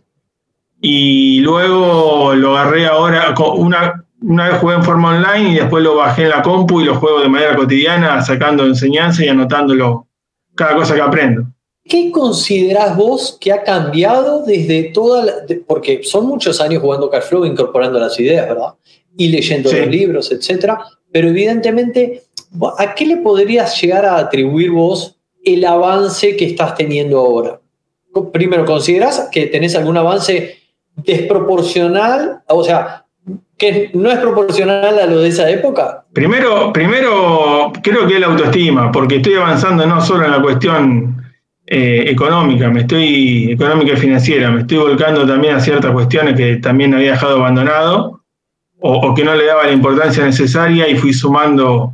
y 0.81 1.41
luego 1.41 2.35
lo 2.35 2.57
agarré 2.57 2.87
ahora, 2.87 3.35
una, 3.57 3.96
una 4.23 4.49
vez 4.49 4.59
jugué 4.59 4.75
en 4.75 4.85
forma 4.85 5.17
online 5.17 5.51
y 5.51 5.55
después 5.57 5.83
lo 5.83 5.97
bajé 5.97 6.25
en 6.25 6.31
la 6.31 6.43
compu 6.43 6.81
y 6.81 6.85
lo 6.85 6.97
juego 6.97 7.21
de 7.21 7.29
manera 7.29 7.57
cotidiana, 7.57 8.23
sacando 8.23 8.65
enseñanza 8.65 9.25
y 9.25 9.29
anotándolo 9.29 10.07
cada 10.55 10.75
cosa 10.75 10.95
que 10.95 11.03
aprendo. 11.03 11.45
¿Qué 11.85 12.11
considerás 12.11 12.97
vos 12.97 13.39
que 13.41 13.53
ha 13.53 13.63
cambiado 13.63 14.43
desde 14.45 14.85
toda 14.85 15.25
la, 15.25 15.33
porque 15.67 16.03
son 16.03 16.27
muchos 16.27 16.61
años 16.61 16.83
jugando 16.83 17.09
Cashflow, 17.09 17.45
incorporando 17.45 18.01
las 18.01 18.19
ideas, 18.19 18.49
¿verdad? 18.49 18.75
Y 19.17 19.29
leyendo 19.29 19.71
los 19.71 19.87
libros, 19.87 20.33
etcétera. 20.33 20.81
Pero 21.13 21.29
evidentemente, 21.29 22.25
¿a 22.79 22.95
qué 22.95 23.07
le 23.07 23.19
podrías 23.19 23.81
llegar 23.81 24.05
a 24.05 24.17
atribuir 24.17 24.73
vos 24.73 25.17
el 25.45 25.65
avance 25.65 26.37
que 26.37 26.47
estás 26.47 26.75
teniendo 26.75 27.19
ahora? 27.19 27.61
Primero, 28.33 28.65
¿considerás 28.65 29.29
que 29.31 29.47
tenés 29.47 29.77
algún 29.77 29.97
avance 29.97 30.57
desproporcional? 30.97 32.43
O 32.49 32.65
sea, 32.65 33.06
que 33.59 33.91
no 33.95 34.11
es 34.11 34.19
proporcional 34.19 34.99
a 34.99 35.07
lo 35.07 35.21
de 35.21 35.29
esa 35.29 35.49
época? 35.49 36.05
Primero, 36.13 36.73
primero 36.73 37.73
creo 37.83 38.07
que 38.07 38.15
es 38.15 38.21
la 38.21 38.27
autoestima, 38.27 38.93
porque 38.93 39.17
estoy 39.17 39.35
avanzando 39.35 39.87
no 39.87 40.01
solo 40.01 40.27
en 40.27 40.31
la 40.33 40.43
cuestión 40.43 41.23
eh, 41.67 42.05
económica, 42.09 42.69
me 42.71 42.81
estoy, 42.81 43.53
económica 43.53 43.95
y 43.95 43.97
financiera, 43.97 44.51
me 44.51 44.61
estoy 44.61 44.79
volcando 44.79 45.27
también 45.27 45.55
a 45.55 45.61
ciertas 45.61 45.91
cuestiones 45.93 46.37
que 46.37 46.57
también 46.57 46.95
había 46.95 47.13
dejado 47.13 47.37
abandonado 47.37 48.23
o, 48.79 49.15
que 49.15 49.25
no 49.25 49.35
le 49.35 49.47
daba 49.47 49.65
la 49.65 49.73
importancia 49.73 50.25
necesaria 50.25 50.87
y 50.89 50.97
fui 50.97 51.13
sumando 51.13 51.93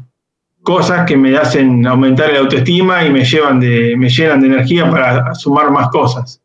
cosas 0.63 1.07
que 1.07 1.17
me 1.17 1.37
hacen 1.37 1.87
aumentar 1.87 2.33
la 2.33 2.41
autoestima 2.41 3.05
y 3.05 3.11
me 3.11 3.25
llevan 3.25 3.61
de, 3.61 3.95
me 3.97 4.09
llenan 4.09 4.41
de 4.41 4.49
energía 4.49 4.91
para 4.91 5.35
sumar 5.35 5.71
más 5.71 5.89
cosas. 5.89 6.41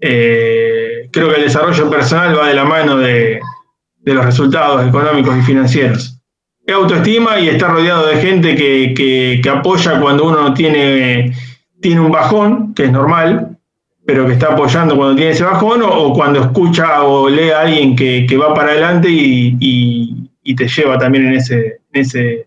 Eh, 0.00 1.08
creo 1.12 1.28
que 1.28 1.36
el 1.36 1.42
desarrollo 1.42 1.88
personal 1.88 2.36
va 2.36 2.48
de 2.48 2.54
la 2.54 2.64
mano 2.64 2.96
de, 2.96 3.38
los 4.04 4.24
resultados 4.24 4.86
económicos 4.86 5.36
y 5.38 5.42
financieros. 5.42 6.18
Es 6.64 6.74
autoestima 6.74 7.38
y 7.40 7.48
estar 7.48 7.72
rodeado 7.72 8.06
de 8.06 8.16
gente 8.16 8.54
que, 8.54 9.42
apoya 9.50 10.00
cuando 10.00 10.24
uno 10.26 10.54
tiene, 10.54 11.32
tiene 11.80 12.00
un 12.00 12.10
bajón, 12.10 12.74
que 12.74 12.84
es 12.84 12.92
normal, 12.92 13.58
pero 14.06 14.26
que 14.26 14.32
está 14.32 14.52
apoyando 14.52 14.96
cuando 14.96 15.16
tiene 15.16 15.32
ese 15.32 15.44
bajón, 15.44 15.82
o, 15.84 16.12
cuando 16.12 16.40
escucha 16.40 17.02
o 17.02 17.28
lee 17.28 17.50
a 17.50 17.60
alguien 17.60 17.96
que, 17.96 18.36
va 18.36 18.54
para 18.54 18.72
adelante 18.72 19.08
y, 19.10 20.28
te 20.56 20.68
lleva 20.68 20.98
también 20.98 21.28
en 21.28 21.34
ese, 21.34 21.80
ese, 21.92 22.46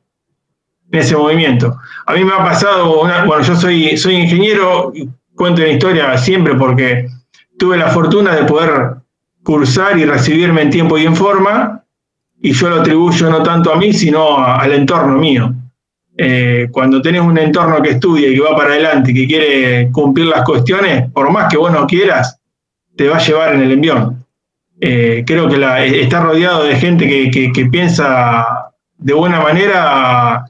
ese 0.92 1.16
movimiento. 1.18 1.78
A 2.06 2.14
mí 2.14 2.24
me 2.24 2.34
ha 2.34 2.44
pasado, 2.44 2.98
bueno, 3.26 3.42
yo 3.42 3.56
soy, 3.56 3.98
soy 3.98 4.16
ingeniero, 4.16 4.94
cuento 5.36 5.62
una 5.62 5.72
historia 5.72 6.18
siempre 6.18 6.56
porque 6.56 7.08
tuve 7.58 7.78
la 7.78 7.88
fortuna 7.88 8.36
de 8.36 8.44
poder 8.44 8.95
cursar 9.46 9.98
y 9.98 10.06
recibirme 10.06 10.64
en 10.64 10.72
tiempo 10.72 10.98
y 10.98 11.06
en 11.06 11.16
forma, 11.16 11.84
y 12.42 12.52
yo 12.52 12.68
lo 12.68 12.82
atribuyo 12.82 13.30
no 13.30 13.44
tanto 13.44 13.72
a 13.72 13.78
mí, 13.78 13.94
sino 13.94 14.40
al 14.40 14.74
entorno 14.74 15.18
mío. 15.18 15.54
Eh, 16.18 16.68
cuando 16.72 17.02
tenés 17.02 17.22
un 17.22 17.38
entorno 17.38 17.82
que 17.82 17.92
estudia 17.92 18.28
y 18.28 18.36
que 18.36 18.42
va 18.42 18.56
para 18.56 18.72
adelante, 18.72 19.14
que 19.14 19.28
quiere 19.28 19.92
cumplir 19.92 20.28
las 20.28 20.44
cuestiones, 20.44 21.12
por 21.12 21.32
más 21.32 21.48
que 21.50 21.58
vos 21.58 21.72
no 21.72 21.86
quieras, 21.86 22.40
te 22.98 23.08
va 23.08 23.18
a 23.18 23.20
llevar 23.20 23.54
en 23.54 23.62
el 23.62 23.72
envión. 23.72 24.26
Eh, 24.82 25.24
creo 25.26 25.48
que 25.48 25.58
la, 25.58 25.86
estar 25.86 26.24
rodeado 26.24 26.64
de 26.64 26.76
gente 26.76 27.08
que, 27.08 27.66
piensa 27.68 28.72
de 28.98 29.14
buena 29.14 29.40
manera, 29.42 30.46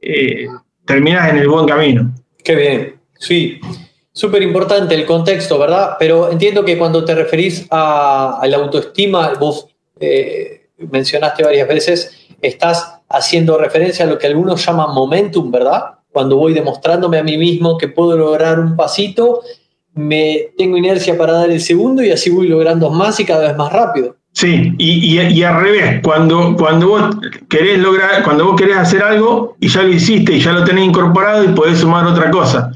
eh, 0.00 0.46
terminás 0.86 1.28
en 1.30 1.38
el 1.38 1.48
buen 1.48 1.66
camino. 1.66 2.10
Qué 2.42 2.56
bien, 2.56 2.94
sí. 3.18 3.60
Súper 4.20 4.42
importante 4.42 4.94
el 4.94 5.06
contexto, 5.06 5.58
¿verdad? 5.58 5.96
Pero 5.98 6.30
entiendo 6.30 6.62
que 6.62 6.76
cuando 6.76 7.02
te 7.06 7.14
referís 7.14 7.66
a, 7.70 8.38
la 8.46 8.56
autoestima, 8.58 9.32
vos 9.40 9.68
eh, 9.98 10.66
mencionaste 10.76 11.42
varias 11.42 11.66
veces, 11.66 12.28
estás 12.42 13.00
haciendo 13.08 13.56
referencia 13.56 14.04
a 14.04 14.08
lo 14.08 14.18
que 14.18 14.26
algunos 14.26 14.62
llaman 14.62 14.92
momentum, 14.94 15.50
¿verdad? 15.50 15.84
Cuando 16.12 16.36
voy 16.36 16.52
demostrándome 16.52 17.16
a 17.16 17.22
mí 17.22 17.38
mismo 17.38 17.78
que 17.78 17.88
puedo 17.88 18.14
lograr 18.14 18.60
un 18.60 18.76
pasito, 18.76 19.40
me 19.94 20.50
tengo 20.58 20.76
inercia 20.76 21.16
para 21.16 21.32
dar 21.32 21.50
el 21.50 21.62
segundo 21.62 22.04
y 22.04 22.10
así 22.10 22.28
voy 22.28 22.46
logrando 22.46 22.90
más 22.90 23.18
y 23.20 23.24
cada 23.24 23.48
vez 23.48 23.56
más 23.56 23.72
rápido. 23.72 24.16
Sí, 24.32 24.74
y, 24.76 25.18
y, 25.18 25.42
al 25.42 25.62
revés, 25.62 26.00
cuando, 26.04 26.54
cuando 26.58 26.88
vos 26.88 27.02
querés 27.48 27.78
lograr, 27.78 28.22
cuando 28.22 28.44
vos 28.44 28.60
querés 28.60 28.76
hacer 28.76 29.02
algo 29.02 29.56
y 29.60 29.68
ya 29.68 29.82
lo 29.82 29.88
hiciste 29.88 30.34
y 30.34 30.40
ya 30.40 30.52
lo 30.52 30.62
tenés 30.62 30.84
incorporado 30.84 31.42
y 31.42 31.48
podés 31.48 31.78
sumar 31.78 32.04
otra 32.04 32.30
cosa 32.30 32.70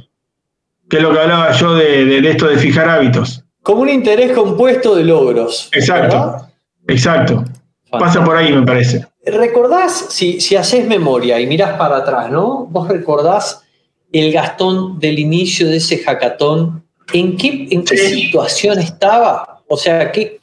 que 0.95 0.99
es 0.99 1.03
lo 1.03 1.13
que 1.13 1.19
hablaba 1.19 1.51
yo 1.51 1.75
de, 1.75 2.19
esto 2.31 2.47
de 2.47 2.57
fijar 2.57 2.89
hábitos. 2.89 3.43
Como 3.65 3.83
un 3.83 3.89
interés 3.89 4.31
compuesto 4.31 4.95
de 4.95 5.03
logros. 5.03 5.69
Exacto, 5.73 6.47
exacto. 6.87 7.43
Pasa 7.91 8.25
por 8.25 8.37
ahí, 8.37 8.53
me 8.53 8.65
parece. 8.65 9.05
¿Recordás, 9.27 10.07
si, 10.11 10.41
si 10.41 10.55
haces 10.55 10.87
memoria 10.87 11.41
y 11.41 11.49
miras 11.49 11.77
para 11.77 11.97
atrás, 11.97 12.31
¿no? 12.31 12.67
¿Vos 12.71 12.87
recordás 12.87 13.65
el 14.13 14.33
Gastón 14.33 15.01
del 15.01 15.19
inicio 15.19 15.67
de 15.67 15.79
ese 15.79 15.99
hackathon? 15.99 16.85
¿En 17.13 17.37
qué, 17.37 17.67
en 17.73 17.83
qué 17.83 17.97
situación 17.97 18.79
estaba? 18.79 19.63
O 19.67 19.77
sea, 19.77 20.13
¿qué, 20.13 20.39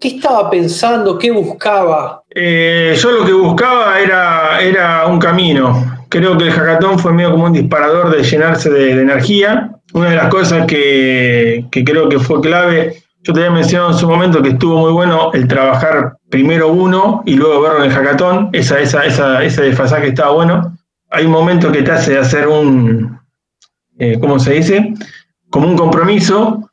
¿qué 0.00 0.08
estaba 0.08 0.48
pensando? 0.48 1.18
¿Qué 1.18 1.30
buscaba? 1.30 2.22
Eh, 2.30 2.96
yo 2.98 3.10
lo 3.10 3.26
que 3.26 3.34
buscaba 3.34 4.00
era, 4.00 4.62
era 4.62 5.06
un 5.08 5.18
camino 5.18 5.94
creo 6.14 6.38
que 6.38 6.44
el 6.44 6.52
hackathon 6.52 6.98
fue 6.98 7.12
medio 7.12 7.32
como 7.32 7.46
un 7.46 7.52
disparador 7.52 8.16
de 8.16 8.22
llenarse 8.22 8.70
de, 8.70 8.92
energía. 8.92 9.73
Una 9.94 10.10
de 10.10 10.16
las 10.16 10.28
cosas 10.28 10.66
que, 10.66 11.66
creo 11.70 12.08
que 12.08 12.18
fue 12.18 12.40
clave, 12.40 13.04
yo 13.22 13.32
te 13.32 13.38
había 13.38 13.52
mencionado 13.52 13.92
en 13.92 13.96
su 13.96 14.08
momento 14.08 14.42
que 14.42 14.48
estuvo 14.50 14.76
muy 14.76 14.90
bueno 14.90 15.30
el 15.32 15.46
trabajar 15.46 16.16
primero 16.28 16.72
uno 16.72 17.22
y 17.24 17.36
luego 17.36 17.62
verlo 17.62 17.84
en 17.84 17.92
el 17.92 17.96
hackathon, 17.96 18.50
esa, 18.52 18.80
esa, 18.80 19.04
esa, 19.06 19.44
ese 19.44 19.62
desfasaje 19.62 20.08
estaba 20.08 20.32
bueno. 20.32 20.76
Hay 21.10 21.26
un 21.26 21.30
momento 21.30 21.70
que 21.70 21.82
te 21.82 21.92
hace 21.92 22.18
hacer 22.18 22.48
un, 22.48 23.20
eh, 24.00 24.18
¿cómo 24.20 24.40
se 24.40 24.54
dice? 24.54 24.94
Como 25.48 25.68
un 25.68 25.76
compromiso 25.76 26.68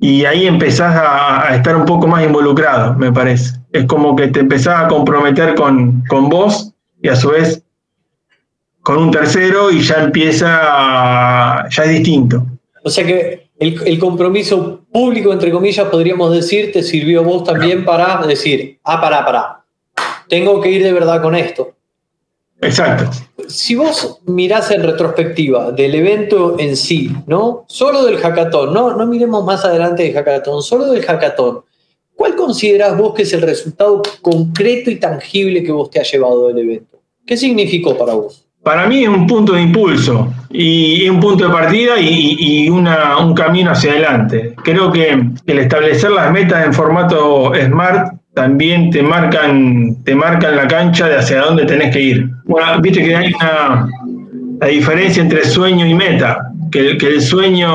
y 0.00 0.24
ahí 0.24 0.48
empezás 0.48 0.96
a, 0.96 1.54
estar 1.54 1.76
un 1.76 1.84
poco 1.84 2.08
más 2.08 2.24
involucrado, 2.24 2.94
me 2.94 3.12
parece. 3.12 3.56
Es 3.70 3.84
como 3.84 4.16
que 4.16 4.26
te 4.26 4.40
empezás 4.40 4.82
a 4.82 4.88
comprometer 4.88 5.54
con, 5.54 6.02
con 6.08 6.28
vos 6.28 6.74
y 7.00 7.08
a 7.08 7.14
su 7.14 7.30
vez 7.30 7.62
con 8.82 8.98
un 8.98 9.12
tercero 9.12 9.70
y 9.70 9.80
ya 9.80 10.02
empieza, 10.02 11.68
ya 11.68 11.84
es 11.84 11.90
distinto. 11.90 12.44
O 12.86 12.90
sea 12.90 13.06
que 13.06 13.50
el, 13.58 13.98
compromiso 13.98 14.84
público, 14.92 15.32
entre 15.32 15.50
comillas, 15.50 15.88
podríamos 15.88 16.30
decir, 16.32 16.70
te 16.70 16.82
sirvió 16.82 17.20
a 17.20 17.22
vos 17.22 17.42
también 17.42 17.82
para 17.82 18.24
decir, 18.26 18.78
ah, 18.84 19.00
pará, 19.00 19.24
pará, 19.24 19.64
tengo 20.28 20.60
que 20.60 20.70
ir 20.70 20.82
de 20.82 20.92
verdad 20.92 21.22
con 21.22 21.34
esto. 21.34 21.74
Exacto. 22.60 23.10
Si 23.48 23.74
vos 23.74 24.20
mirás 24.26 24.70
en 24.70 24.82
retrospectiva 24.82 25.72
del 25.72 25.94
evento 25.94 26.56
en 26.58 26.76
sí, 26.76 27.10
¿no? 27.26 27.64
Solo 27.68 28.04
del 28.04 28.18
hackathon, 28.18 28.74
no, 28.74 28.94
no 28.94 29.06
miremos 29.06 29.44
más 29.46 29.64
adelante 29.64 30.02
del 30.02 30.12
hackathon, 30.12 30.62
solo 30.62 30.84
del 30.90 31.04
hackathon. 31.06 31.62
¿Cuál 32.14 32.36
considerás 32.36 32.98
vos 32.98 33.14
que 33.14 33.22
es 33.22 33.32
el 33.32 33.40
resultado 33.40 34.02
concreto 34.20 34.90
y 34.90 34.96
tangible 34.96 35.62
que 35.62 35.72
vos 35.72 35.88
te 35.88 36.00
ha 36.00 36.04
llevado 36.04 36.48
del 36.48 36.58
evento? 36.58 37.00
¿Qué 37.26 37.38
significó 37.38 37.96
para 37.96 38.12
vos? 38.12 38.43
Para 38.64 38.86
mí 38.86 39.02
es 39.02 39.08
un 39.08 39.26
punto 39.26 39.52
de 39.52 39.62
impulso 39.62 40.32
y, 40.50 41.08
un 41.08 41.20
punto 41.20 41.46
de 41.46 41.52
partida 41.52 42.00
y, 42.00 42.68
un 42.70 43.34
camino 43.34 43.70
hacia 43.70 43.92
adelante. 43.92 44.54
Creo 44.64 44.90
que 44.90 45.10
el 45.46 45.58
establecer 45.58 46.10
las 46.10 46.32
metas 46.32 46.64
en 46.64 46.72
formato 46.72 47.52
SMART 47.54 48.14
también 48.32 48.90
te 48.90 49.02
marcan, 49.02 50.02
te 50.04 50.14
marcan 50.14 50.56
la 50.56 50.66
cancha 50.66 51.08
de 51.08 51.18
hacia 51.18 51.42
dónde 51.42 51.66
tenés 51.66 51.92
que 51.92 52.00
ir. 52.00 52.30
Bueno, 52.46 52.80
viste 52.80 53.04
que 53.04 53.14
hay 53.14 53.32
una 53.32 53.88
la 54.60 54.68
diferencia 54.68 55.22
entre 55.22 55.44
sueño 55.44 55.84
y 55.86 55.94
meta, 55.94 56.38
que 56.70 56.78
el, 56.78 56.98
que 56.98 57.08
el 57.08 57.20
sueño 57.20 57.74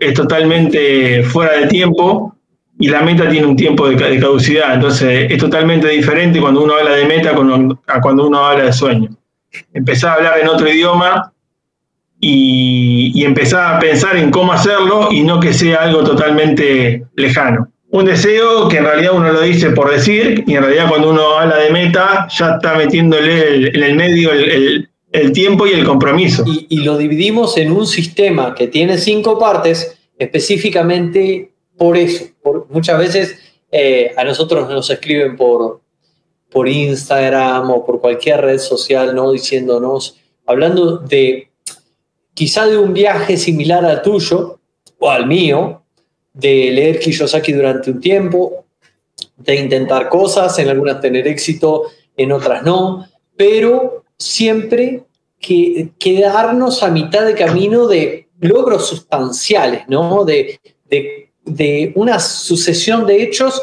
es 0.00 0.14
totalmente 0.14 1.22
fuera 1.24 1.58
de 1.58 1.66
tiempo 1.66 2.34
y 2.78 2.88
la 2.88 3.02
meta 3.02 3.28
tiene 3.28 3.46
un 3.46 3.56
tiempo 3.56 3.88
de, 3.88 3.96
caducidad. 3.96 4.74
Entonces 4.74 5.30
es 5.30 5.38
totalmente 5.38 5.88
diferente 5.88 6.40
cuando 6.40 6.64
uno 6.64 6.74
habla 6.74 6.92
de 6.92 7.04
meta 7.04 7.32
a 7.88 8.00
cuando 8.00 8.26
uno 8.26 8.38
habla 8.38 8.64
de 8.64 8.72
sueño 8.72 9.10
empezar 9.72 10.10
a 10.10 10.14
hablar 10.14 10.38
en 10.40 10.48
otro 10.48 10.68
idioma 10.68 11.32
y, 12.20 13.12
y 13.14 13.24
empezar 13.24 13.76
a 13.76 13.78
pensar 13.78 14.16
en 14.16 14.30
cómo 14.30 14.52
hacerlo 14.52 15.08
y 15.10 15.22
no 15.22 15.40
que 15.40 15.52
sea 15.52 15.82
algo 15.82 16.04
totalmente 16.04 17.04
lejano. 17.16 17.72
Un 17.92 18.06
deseo 18.06 18.68
que 18.68 18.78
en 18.78 18.84
realidad 18.84 19.12
uno 19.14 19.30
lo 19.30 19.42
dice 19.42 19.70
por 19.72 19.90
decir 19.90 20.44
y 20.46 20.54
en 20.54 20.62
realidad 20.62 20.88
cuando 20.88 21.10
uno 21.10 21.36
habla 21.36 21.58
de 21.58 21.68
meta 21.68 22.26
ya 22.34 22.52
está 22.52 22.74
metiéndole 22.74 23.68
en 23.68 23.82
el 23.82 23.94
medio 23.94 24.30
el, 24.32 24.88
tiempo 25.34 25.66
y 25.66 25.72
el 25.72 25.84
compromiso. 25.84 26.42
Y, 26.70 26.78
lo 26.78 26.96
dividimos 26.96 27.58
en 27.58 27.70
un 27.70 27.86
sistema 27.86 28.54
que 28.54 28.66
tiene 28.68 28.96
cinco 28.96 29.38
partes 29.38 29.98
específicamente 30.16 31.50
por 31.76 31.98
eso. 31.98 32.24
muchas 32.70 32.98
veces 32.98 33.38
eh, 33.70 34.12
a 34.16 34.24
nosotros 34.24 34.70
nos 34.70 34.88
escriben 34.88 35.36
por, 35.36 35.81
por 36.52 36.68
Instagram 36.68 37.70
o 37.70 37.84
por 37.84 38.00
cualquier 38.00 38.42
red 38.42 38.58
social, 38.58 39.14
¿no? 39.14 39.32
Diciéndonos, 39.32 40.16
hablando 40.46 40.98
de 40.98 41.50
quizá 42.34 42.66
de 42.66 42.78
un 42.78 42.92
viaje 42.92 43.36
similar 43.36 43.84
al 43.84 44.02
tuyo 44.02 44.60
o 44.98 45.10
al 45.10 45.26
mío, 45.26 45.82
de 46.32 46.70
leer 46.70 46.98
Kiyosaki 46.98 47.52
durante 47.52 47.90
un 47.90 48.00
tiempo, 48.00 48.64
de 49.36 49.56
intentar 49.56 50.08
cosas, 50.08 50.58
en 50.58 50.68
algunas 50.68 51.00
tener 51.00 51.26
éxito, 51.26 51.84
en 52.16 52.32
otras 52.32 52.62
no, 52.62 53.06
pero 53.36 54.04
siempre 54.18 55.04
que 55.40 55.90
quedarnos 55.98 56.82
a 56.82 56.90
mitad 56.90 57.26
de 57.26 57.34
camino 57.34 57.88
de 57.88 58.28
logros 58.40 58.86
sustanciales, 58.86 59.84
¿no? 59.88 60.24
De, 60.24 60.60
de, 60.88 61.32
de 61.44 61.92
una 61.96 62.20
sucesión 62.20 63.06
de 63.06 63.22
hechos 63.22 63.62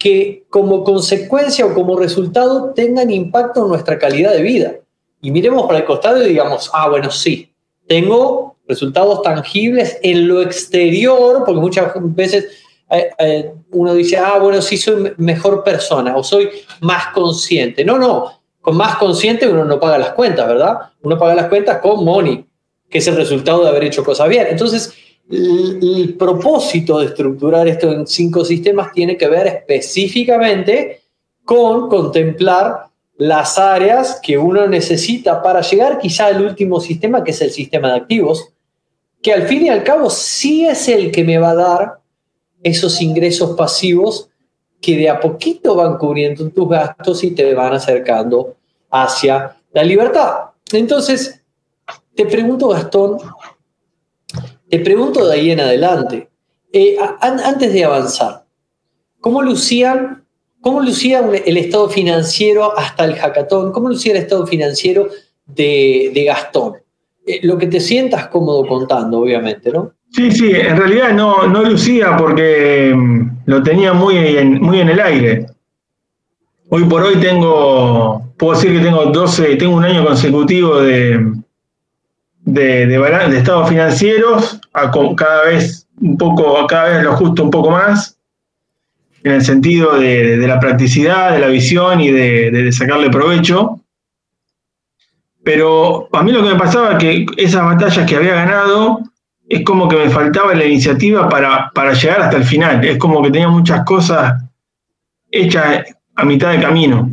que 0.00 0.46
como 0.48 0.82
consecuencia 0.82 1.66
o 1.66 1.74
como 1.74 1.94
resultado 1.98 2.72
tengan 2.74 3.10
impacto 3.10 3.62
en 3.62 3.68
nuestra 3.68 3.98
calidad 3.98 4.32
de 4.32 4.40
vida. 4.40 4.72
Y 5.20 5.30
miremos 5.30 5.66
para 5.66 5.80
el 5.80 5.84
costado 5.84 6.24
y 6.24 6.30
digamos, 6.30 6.70
ah, 6.72 6.88
bueno, 6.88 7.10
sí, 7.10 7.52
tengo 7.86 8.56
resultados 8.66 9.20
tangibles 9.20 9.98
en 10.02 10.26
lo 10.26 10.40
exterior, 10.40 11.42
porque 11.44 11.60
muchas 11.60 11.92
veces 11.96 12.46
eh, 12.88 13.10
eh, 13.18 13.52
uno 13.72 13.92
dice, 13.92 14.16
ah, 14.16 14.38
bueno, 14.38 14.62
sí 14.62 14.78
soy 14.78 15.12
mejor 15.18 15.62
persona 15.62 16.16
o 16.16 16.24
soy 16.24 16.48
más 16.80 17.08
consciente. 17.08 17.84
No, 17.84 17.98
no, 17.98 18.40
con 18.62 18.78
más 18.78 18.96
consciente 18.96 19.46
uno 19.46 19.66
no 19.66 19.78
paga 19.78 19.98
las 19.98 20.12
cuentas, 20.12 20.48
¿verdad? 20.48 20.78
Uno 21.02 21.18
paga 21.18 21.34
las 21.34 21.48
cuentas 21.48 21.78
con 21.82 22.02
money, 22.02 22.46
que 22.88 22.98
es 22.98 23.06
el 23.06 23.16
resultado 23.16 23.64
de 23.64 23.68
haber 23.68 23.84
hecho 23.84 24.02
cosas 24.02 24.30
bien. 24.30 24.46
Entonces, 24.48 24.94
el, 25.30 26.16
propósito 26.18 26.98
de 26.98 27.06
estructurar 27.06 27.68
esto 27.68 27.92
en 27.92 28.06
cinco 28.06 28.44
sistemas 28.44 28.92
tiene 28.92 29.16
que 29.16 29.28
ver 29.28 29.46
específicamente 29.46 31.02
con 31.44 31.88
contemplar 31.88 32.86
las 33.16 33.58
áreas 33.58 34.18
que 34.22 34.38
uno 34.38 34.66
necesita 34.66 35.42
para 35.42 35.60
llegar 35.60 35.98
quizá 35.98 36.26
al 36.26 36.42
último 36.42 36.80
sistema, 36.80 37.22
que 37.22 37.32
es 37.32 37.40
el 37.42 37.50
sistema 37.50 37.88
de 37.88 37.96
activos, 37.98 38.48
que 39.22 39.32
al 39.32 39.42
fin 39.42 39.66
y 39.66 39.68
al 39.68 39.84
cabo 39.84 40.08
sí 40.10 40.66
es 40.66 40.88
el 40.88 41.10
que 41.10 41.22
me 41.22 41.38
va 41.38 41.50
a 41.50 41.54
dar 41.54 41.98
esos 42.62 43.00
ingresos 43.00 43.56
pasivos 43.56 44.28
que 44.80 44.96
de 44.96 45.10
a 45.10 45.20
poquito 45.20 45.74
van 45.74 45.98
cubriendo 45.98 46.48
tus 46.48 46.68
gastos 46.68 47.22
y 47.22 47.32
te 47.32 47.54
van 47.54 47.74
acercando 47.74 48.56
hacia 48.90 49.56
la 49.72 49.82
libertad. 49.82 50.50
Entonces, 50.72 51.42
te 52.14 52.24
pregunto, 52.24 52.68
Gastón, 52.68 53.18
te 54.70 54.78
pregunto 54.78 55.26
de 55.26 55.34
ahí 55.34 55.50
en 55.50 55.60
adelante, 55.60 56.28
eh, 56.72 56.96
antes 57.20 57.72
de 57.72 57.84
avanzar, 57.84 58.44
¿cómo 59.20 59.42
lucían, 59.42 60.24
cómo 60.60 60.80
lucía 60.80 61.28
el 61.44 61.56
estado 61.56 61.88
financiero 61.88 62.78
hasta 62.78 63.04
el 63.04 63.16
hackathon? 63.16 63.72
¿Cómo 63.72 63.88
lucía 63.88 64.12
el 64.12 64.18
estado 64.18 64.46
financiero 64.46 65.08
de, 65.46 66.22
Gastón? 66.24 66.74
Eh, 67.26 67.40
lo 67.42 67.58
que 67.58 67.66
te 67.66 67.80
sientas 67.80 68.28
cómodo 68.28 68.64
contando, 68.66 69.18
obviamente, 69.18 69.72
¿no? 69.72 69.92
Sí, 70.12 70.30
sí, 70.30 70.50
en 70.52 70.76
realidad 70.76 71.12
no, 71.12 71.46
no 71.48 71.64
lucía 71.64 72.16
porque 72.16 72.92
mm, 72.94 73.42
lo 73.46 73.62
tenía 73.62 73.92
muy 73.92 74.16
en, 74.16 74.60
muy 74.60 74.80
en 74.80 74.88
el 74.90 75.00
aire. 75.00 75.46
Hoy 76.68 76.84
por 76.84 77.02
hoy 77.02 77.16
tengo, 77.16 78.32
puedo 78.36 78.52
decir 78.52 78.72
que 78.72 78.84
tengo 78.84 79.06
12, 79.06 79.56
tengo 79.56 79.74
un 79.74 79.84
año 79.84 80.04
consecutivo 80.04 80.80
de, 80.80 81.18
de, 82.52 82.86
de, 82.86 83.38
estados 83.38 83.68
financieros, 83.68 84.60
a, 84.72 84.90
cada 85.16 85.44
vez 85.44 85.86
un 86.00 86.16
poco, 86.16 86.66
cada 86.66 86.90
vez 86.90 87.04
lo 87.04 87.16
justo 87.16 87.44
un 87.44 87.50
poco 87.50 87.70
más, 87.70 88.18
en 89.22 89.32
el 89.32 89.42
sentido 89.42 89.98
de, 89.98 90.36
la 90.38 90.58
practicidad, 90.58 91.32
de 91.32 91.40
la 91.40 91.48
visión 91.48 92.00
y 92.00 92.10
de, 92.10 92.72
sacarle 92.72 93.10
provecho. 93.10 93.80
Pero 95.42 96.08
a 96.12 96.22
mí 96.22 96.32
lo 96.32 96.42
que 96.42 96.50
me 96.50 96.58
pasaba 96.58 96.92
es 96.92 96.98
que 96.98 97.26
esas 97.36 97.64
batallas 97.64 98.06
que 98.06 98.16
había 98.16 98.34
ganado, 98.34 99.00
es 99.48 99.64
como 99.64 99.88
que 99.88 99.96
me 99.96 100.10
faltaba 100.10 100.54
la 100.54 100.64
iniciativa 100.64 101.28
para, 101.28 101.70
para 101.74 101.92
llegar 101.92 102.22
hasta 102.22 102.36
el 102.36 102.44
final. 102.44 102.84
Es 102.84 102.98
como 102.98 103.22
que 103.22 103.30
tenía 103.30 103.48
muchas 103.48 103.84
cosas 103.84 104.34
hechas 105.30 105.84
a 106.14 106.24
mitad 106.24 106.52
de 106.52 106.60
camino. 106.60 107.10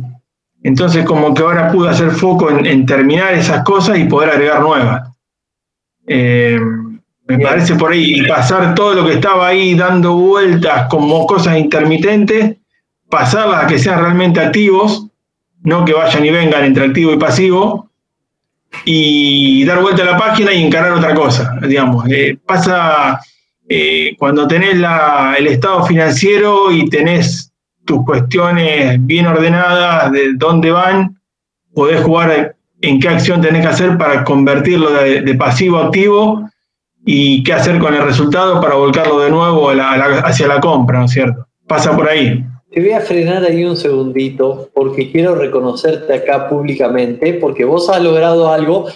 Entonces 0.62 1.04
como 1.04 1.34
que 1.34 1.42
ahora 1.42 1.70
pude 1.72 1.90
hacer 1.90 2.10
foco 2.10 2.50
en 2.50 2.86
terminar 2.86 3.34
esas 3.34 3.64
cosas 3.64 3.98
y 3.98 4.04
poder 4.04 4.30
agregar 4.30 4.60
nuevas. 4.60 5.07
Eh, 6.08 6.58
me 7.26 7.38
parece 7.38 7.74
por 7.74 7.92
ahí, 7.92 8.20
y 8.20 8.26
pasar 8.26 8.74
todo 8.74 8.94
lo 8.94 9.04
que 9.04 9.14
estaba 9.14 9.48
ahí 9.48 9.74
dando 9.74 10.14
vueltas 10.14 10.86
como 10.88 11.26
cosas 11.26 11.58
intermitentes, 11.58 12.56
pasarlas 13.10 13.64
a 13.64 13.66
que 13.66 13.78
sean 13.78 14.00
realmente 14.00 14.40
activos, 14.40 15.06
no 15.62 15.84
que 15.84 15.92
vayan 15.92 16.24
y 16.24 16.30
vengan 16.30 16.64
entre 16.64 16.86
activo 16.86 17.12
y 17.12 17.18
pasivo, 17.18 17.90
y 18.84 19.64
dar 19.64 19.82
vuelta 19.82 20.02
a 20.02 20.06
la 20.06 20.16
página 20.16 20.52
y 20.52 20.64
encarar 20.64 20.92
otra 20.92 21.14
cosa, 21.14 21.58
digamos. 21.62 22.06
Eh, 22.10 22.38
pasa 22.46 23.20
eh, 23.68 24.14
cuando 24.18 24.48
tenés 24.48 24.76
el 25.38 25.46
estado 25.46 25.84
financiero 25.84 26.72
y 26.72 26.88
tenés 26.88 27.52
tus 27.84 28.04
cuestiones 28.04 29.04
bien 29.06 29.26
ordenadas 29.26 30.12
de 30.12 30.32
dónde 30.34 30.70
van, 30.70 31.20
podés 31.74 32.02
jugar 32.02 32.56
en 32.80 33.00
qué 33.00 33.08
acción 33.08 33.40
tenés 33.40 33.62
que 33.62 33.68
hacer 33.68 33.98
para 33.98 34.24
convertirlo 34.24 34.90
de, 34.90 35.34
pasivo 35.34 35.78
a 35.78 35.86
activo 35.86 36.48
y 37.04 37.42
qué 37.42 37.52
hacer 37.52 37.78
con 37.78 37.94
el 37.94 38.02
resultado 38.02 38.60
para 38.60 38.74
volcarlo 38.74 39.20
de 39.20 39.30
nuevo 39.30 39.70
hacia 39.70 40.48
la 40.48 40.60
compra, 40.60 41.00
¿no 41.00 41.04
es 41.06 41.12
cierto? 41.12 41.46
Pasa 41.66 41.94
por 41.94 42.08
ahí. 42.08 42.44
Te 42.70 42.80
voy 42.80 42.92
a 42.92 43.00
frenar 43.00 43.44
ahí 43.44 43.64
un 43.64 43.76
segundito 43.76 44.68
porque 44.74 45.10
quiero 45.10 45.34
reconocerte 45.34 46.12
acá 46.12 46.48
públicamente 46.48 47.34
porque 47.34 47.64
vos 47.64 47.88
has 47.88 48.02
logrado 48.02 48.52
algo 48.52 48.86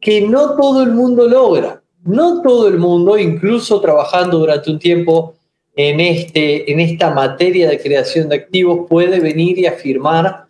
que 0.00 0.22
no 0.22 0.56
todo 0.56 0.82
el 0.82 0.92
mundo 0.92 1.28
logra. 1.28 1.80
No 2.02 2.40
todo 2.40 2.68
el 2.68 2.78
mundo, 2.78 3.18
incluso 3.18 3.80
trabajando 3.80 4.38
durante 4.38 4.70
un 4.70 4.78
tiempo 4.78 5.34
en, 5.76 6.00
este, 6.00 6.70
en 6.72 6.80
esta 6.80 7.10
materia 7.10 7.68
de 7.68 7.78
creación 7.78 8.28
de 8.28 8.36
activos, 8.36 8.86
puede 8.88 9.20
venir 9.20 9.58
y 9.58 9.66
afirmar 9.66 10.46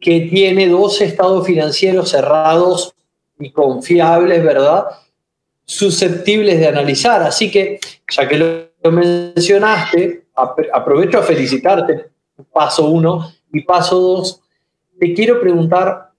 que 0.00 0.20
tiene 0.22 0.68
dos 0.68 1.00
estados 1.00 1.46
financieros 1.46 2.10
cerrados 2.10 2.94
y 3.38 3.50
confiables, 3.50 4.44
¿verdad? 4.44 4.86
Susceptibles 5.64 6.60
de 6.60 6.68
analizar. 6.68 7.22
Así 7.22 7.50
que, 7.50 7.80
ya 8.10 8.28
que 8.28 8.38
lo 8.38 8.92
mencionaste, 8.92 10.26
aprovecho 10.34 11.18
a 11.18 11.22
felicitarte, 11.22 12.10
paso 12.52 12.86
uno, 12.86 13.32
y 13.52 13.62
paso 13.62 13.98
dos, 13.98 14.42
te 14.98 15.14
quiero 15.14 15.40
preguntar, 15.40 16.10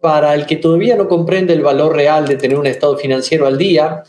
para 0.00 0.34
el 0.34 0.46
que 0.46 0.56
todavía 0.56 0.96
no 0.96 1.08
comprende 1.08 1.52
el 1.52 1.62
valor 1.62 1.94
real 1.94 2.26
de 2.26 2.36
tener 2.36 2.58
un 2.58 2.66
estado 2.66 2.96
financiero 2.96 3.46
al 3.46 3.58
día, 3.58 4.02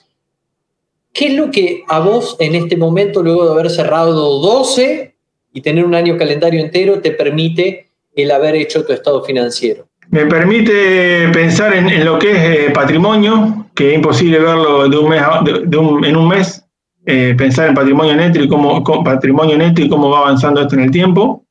¿qué 1.11 1.27
es 1.27 1.33
lo 1.33 1.51
que 1.51 1.83
a 1.87 1.99
vos 1.99 2.37
en 2.39 2.55
este 2.55 2.77
momento, 2.77 3.21
luego 3.21 3.45
de 3.45 3.51
haber 3.51 3.69
cerrado 3.69 4.39
12 4.39 5.15
y 5.53 5.61
tener 5.61 5.83
un 5.83 5.95
año 5.95 6.17
calendario 6.17 6.61
entero, 6.61 7.01
te 7.01 7.11
permite 7.11 7.90
el 8.15 8.31
haber 8.31 8.55
hecho 8.55 8.85
tu 8.85 8.93
estado 8.93 9.23
financiero? 9.23 9.87
Me 10.09 10.25
permite 10.25 11.29
pensar 11.29 11.73
en, 11.73 12.03
lo 12.03 12.19
que 12.19 12.31
es 12.31 12.37
eh, 12.37 12.71
patrimonio, 12.73 13.69
que 13.73 13.91
es 13.91 13.95
imposible 13.95 14.39
verlo 14.39 14.89
de 14.89 14.97
un 14.97 15.09
mes 15.09 15.21
en 16.03 16.17
un 16.17 16.27
mes, 16.27 16.65
eh, 17.05 17.33
pensar 17.37 17.69
en 17.69 17.73
patrimonio 17.75 18.15
neto 18.15 18.43
y 18.43 18.49
cómo, 18.49 18.83
patrimonio 19.03 19.57
neto 19.57 19.81
y 19.81 19.87
cómo 19.87 20.09
va 20.09 20.19
avanzando 20.19 20.61
esto 20.61 20.75
en 20.75 20.81
el 20.81 20.91
tiempo. 20.91 21.45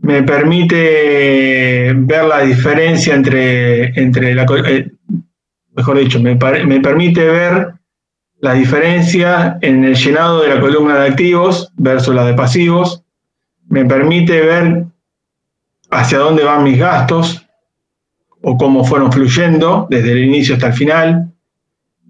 Me 0.00 0.22
permite 0.22 1.92
ver 1.94 2.24
la 2.24 2.40
diferencia 2.40 3.14
entre, 3.14 3.98
entre 4.00 4.34
la, 4.34 4.46
eh, 4.66 4.90
mejor 5.76 5.98
dicho, 5.98 6.20
me, 6.20 6.34
me 6.34 6.80
permite 6.80 7.28
ver 7.28 7.74
la 8.40 8.54
diferencia 8.54 9.58
en 9.60 9.84
el 9.84 9.94
llenado 9.94 10.42
de 10.42 10.48
la 10.48 10.60
columna 10.60 10.98
de 10.98 11.08
activos 11.08 11.72
versus 11.76 12.14
la 12.14 12.24
de 12.24 12.34
pasivos. 12.34 13.04
Me 13.68 13.84
permite 13.84 14.40
ver 14.40 14.86
hacia 15.94 16.18
dónde 16.18 16.44
van 16.44 16.62
mis 16.62 16.78
gastos 16.78 17.46
o 18.42 18.56
cómo 18.56 18.84
fueron 18.84 19.10
fluyendo 19.12 19.86
desde 19.88 20.12
el 20.12 20.24
inicio 20.24 20.54
hasta 20.54 20.68
el 20.68 20.74
final. 20.74 21.30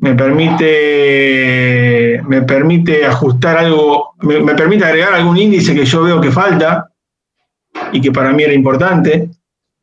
Me 0.01 0.15
permite, 0.15 0.71
me 2.27 2.43
permite 2.43 3.07
ajustar 3.07 3.57
algo, 3.59 4.15
me, 4.23 4.55
permite 4.55 4.85
agregar 4.85 5.15
algún 5.15 5.39
índice 5.39 5.75
que 5.75 5.85
yo 5.85 6.03
veo 6.03 6.21
que 6.21 6.33
falta 6.33 6.91
y 7.93 8.01
que 8.01 8.11
para 8.11 8.33
mí 8.33 8.43
era 8.43 8.53
importante. 8.53 9.29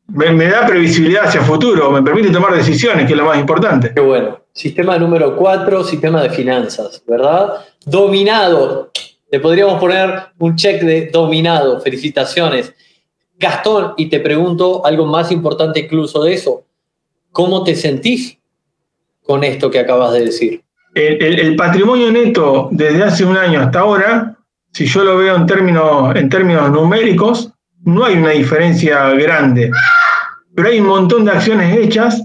Me, 0.08 0.46
da 0.46 0.66
previsibilidad 0.66 1.24
hacia 1.24 1.40
futuro, 1.40 1.90
me 1.90 2.02
permite 2.02 2.30
tomar 2.30 2.52
decisiones, 2.52 3.06
que 3.06 3.12
es 3.12 3.18
lo 3.18 3.24
más 3.24 3.38
importante. 3.38 3.92
Qué 3.94 4.00
bueno. 4.00 4.40
Sistema 4.52 4.98
número 4.98 5.34
cuatro, 5.36 5.82
sistema 5.82 6.22
de 6.22 6.28
finanzas, 6.28 7.02
¿verdad? 7.06 7.64
Dominado. 7.86 8.90
Le 9.30 9.40
podríamos 9.40 9.80
poner 9.80 10.24
un 10.38 10.54
check 10.56 10.82
de 10.82 11.08
dominado. 11.10 11.80
Felicitaciones. 11.80 12.74
Gastón, 13.42 13.94
y 13.96 14.06
te 14.06 14.20
pregunto 14.20 14.86
algo 14.86 15.04
más 15.04 15.32
importante 15.32 15.80
incluso 15.80 16.22
de 16.22 16.32
eso, 16.32 16.62
¿cómo 17.32 17.64
te 17.64 17.74
sentís 17.74 18.38
con 19.24 19.42
esto 19.42 19.68
que 19.68 19.80
acabas 19.80 20.12
de 20.12 20.26
decir? 20.26 20.62
El, 20.94 21.56
patrimonio 21.56 22.12
neto 22.12 22.68
desde 22.70 23.02
hace 23.02 23.24
un 23.24 23.36
año 23.36 23.60
hasta 23.60 23.80
ahora, 23.80 24.36
si 24.72 24.86
yo 24.86 25.02
lo 25.02 25.16
veo 25.16 25.34
en 25.34 25.46
términos, 25.46 26.14
en 26.14 26.28
términos 26.28 26.70
numéricos, 26.70 27.50
no 27.84 28.04
hay 28.04 28.16
una 28.16 28.30
diferencia 28.30 29.08
grande, 29.10 29.72
pero 30.54 30.68
hay 30.68 30.78
un 30.78 30.86
montón 30.86 31.24
de 31.24 31.32
acciones 31.32 31.76
hechas 31.76 32.22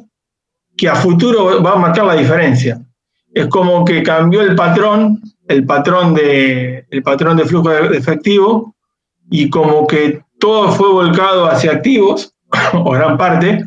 que 0.78 0.88
a 0.88 0.96
futuro 0.96 1.64
va 1.64 1.72
a 1.72 1.78
marcar 1.78 2.06
la 2.06 2.14
diferencia. 2.14 2.80
Es 3.34 3.48
como 3.48 3.84
que 3.84 4.04
cambió 4.04 4.42
el 4.42 4.56
patrón, 4.56 5.20
el 5.48 5.66
patrón 5.66 6.14
de, 6.14 6.86
el 6.92 7.02
patrón 7.02 7.38
de 7.38 7.46
flujo 7.46 7.70
de 7.70 7.98
efectivo, 7.98 8.76
y 9.30 9.50
como 9.50 9.88
que 9.88 10.22
todo 10.39 10.71
fue 10.71 10.91
volcado 10.91 11.47
hacia 11.47 11.71
activos, 11.71 12.34
o 12.73 12.91
gran 12.91 13.17
parte, 13.17 13.65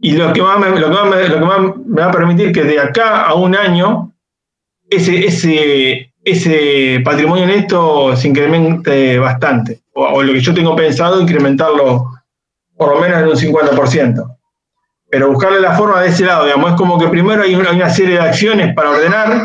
y 0.00 0.12
lo 0.12 0.32
que, 0.32 0.40
me, 0.40 2.00
va 2.00 2.06
a 2.06 2.12
permitir 2.12 2.52
que 2.52 2.62
de 2.62 2.80
acá 2.80 3.22
a 3.22 3.34
un 3.34 3.56
año 3.56 4.12
ese, 4.88 5.26
ese, 5.26 6.14
ese 6.22 7.00
patrimonio 7.04 7.46
neto 7.46 8.16
se 8.16 8.28
incremente 8.28 9.18
bastante, 9.18 9.80
o, 9.94 10.22
lo 10.22 10.32
que 10.32 10.40
yo 10.40 10.54
tengo 10.54 10.76
pensado, 10.76 11.20
incrementarlo 11.20 12.10
por 12.76 12.94
lo 12.94 13.00
menos 13.00 13.18
en 13.18 13.28
un 13.28 13.60
50%. 13.60 14.36
Pero 15.10 15.32
buscarle 15.32 15.60
la 15.60 15.72
forma 15.72 16.02
de 16.02 16.08
ese 16.08 16.24
lado, 16.24 16.44
digamos, 16.44 16.72
es 16.72 16.76
como 16.76 16.98
que 16.98 17.08
primero 17.08 17.42
hay 17.42 17.54
una, 17.54 17.72
una 17.72 17.90
serie 17.90 18.16
de 18.16 18.20
acciones 18.20 18.74
para 18.74 18.90
ordenar, 18.90 19.42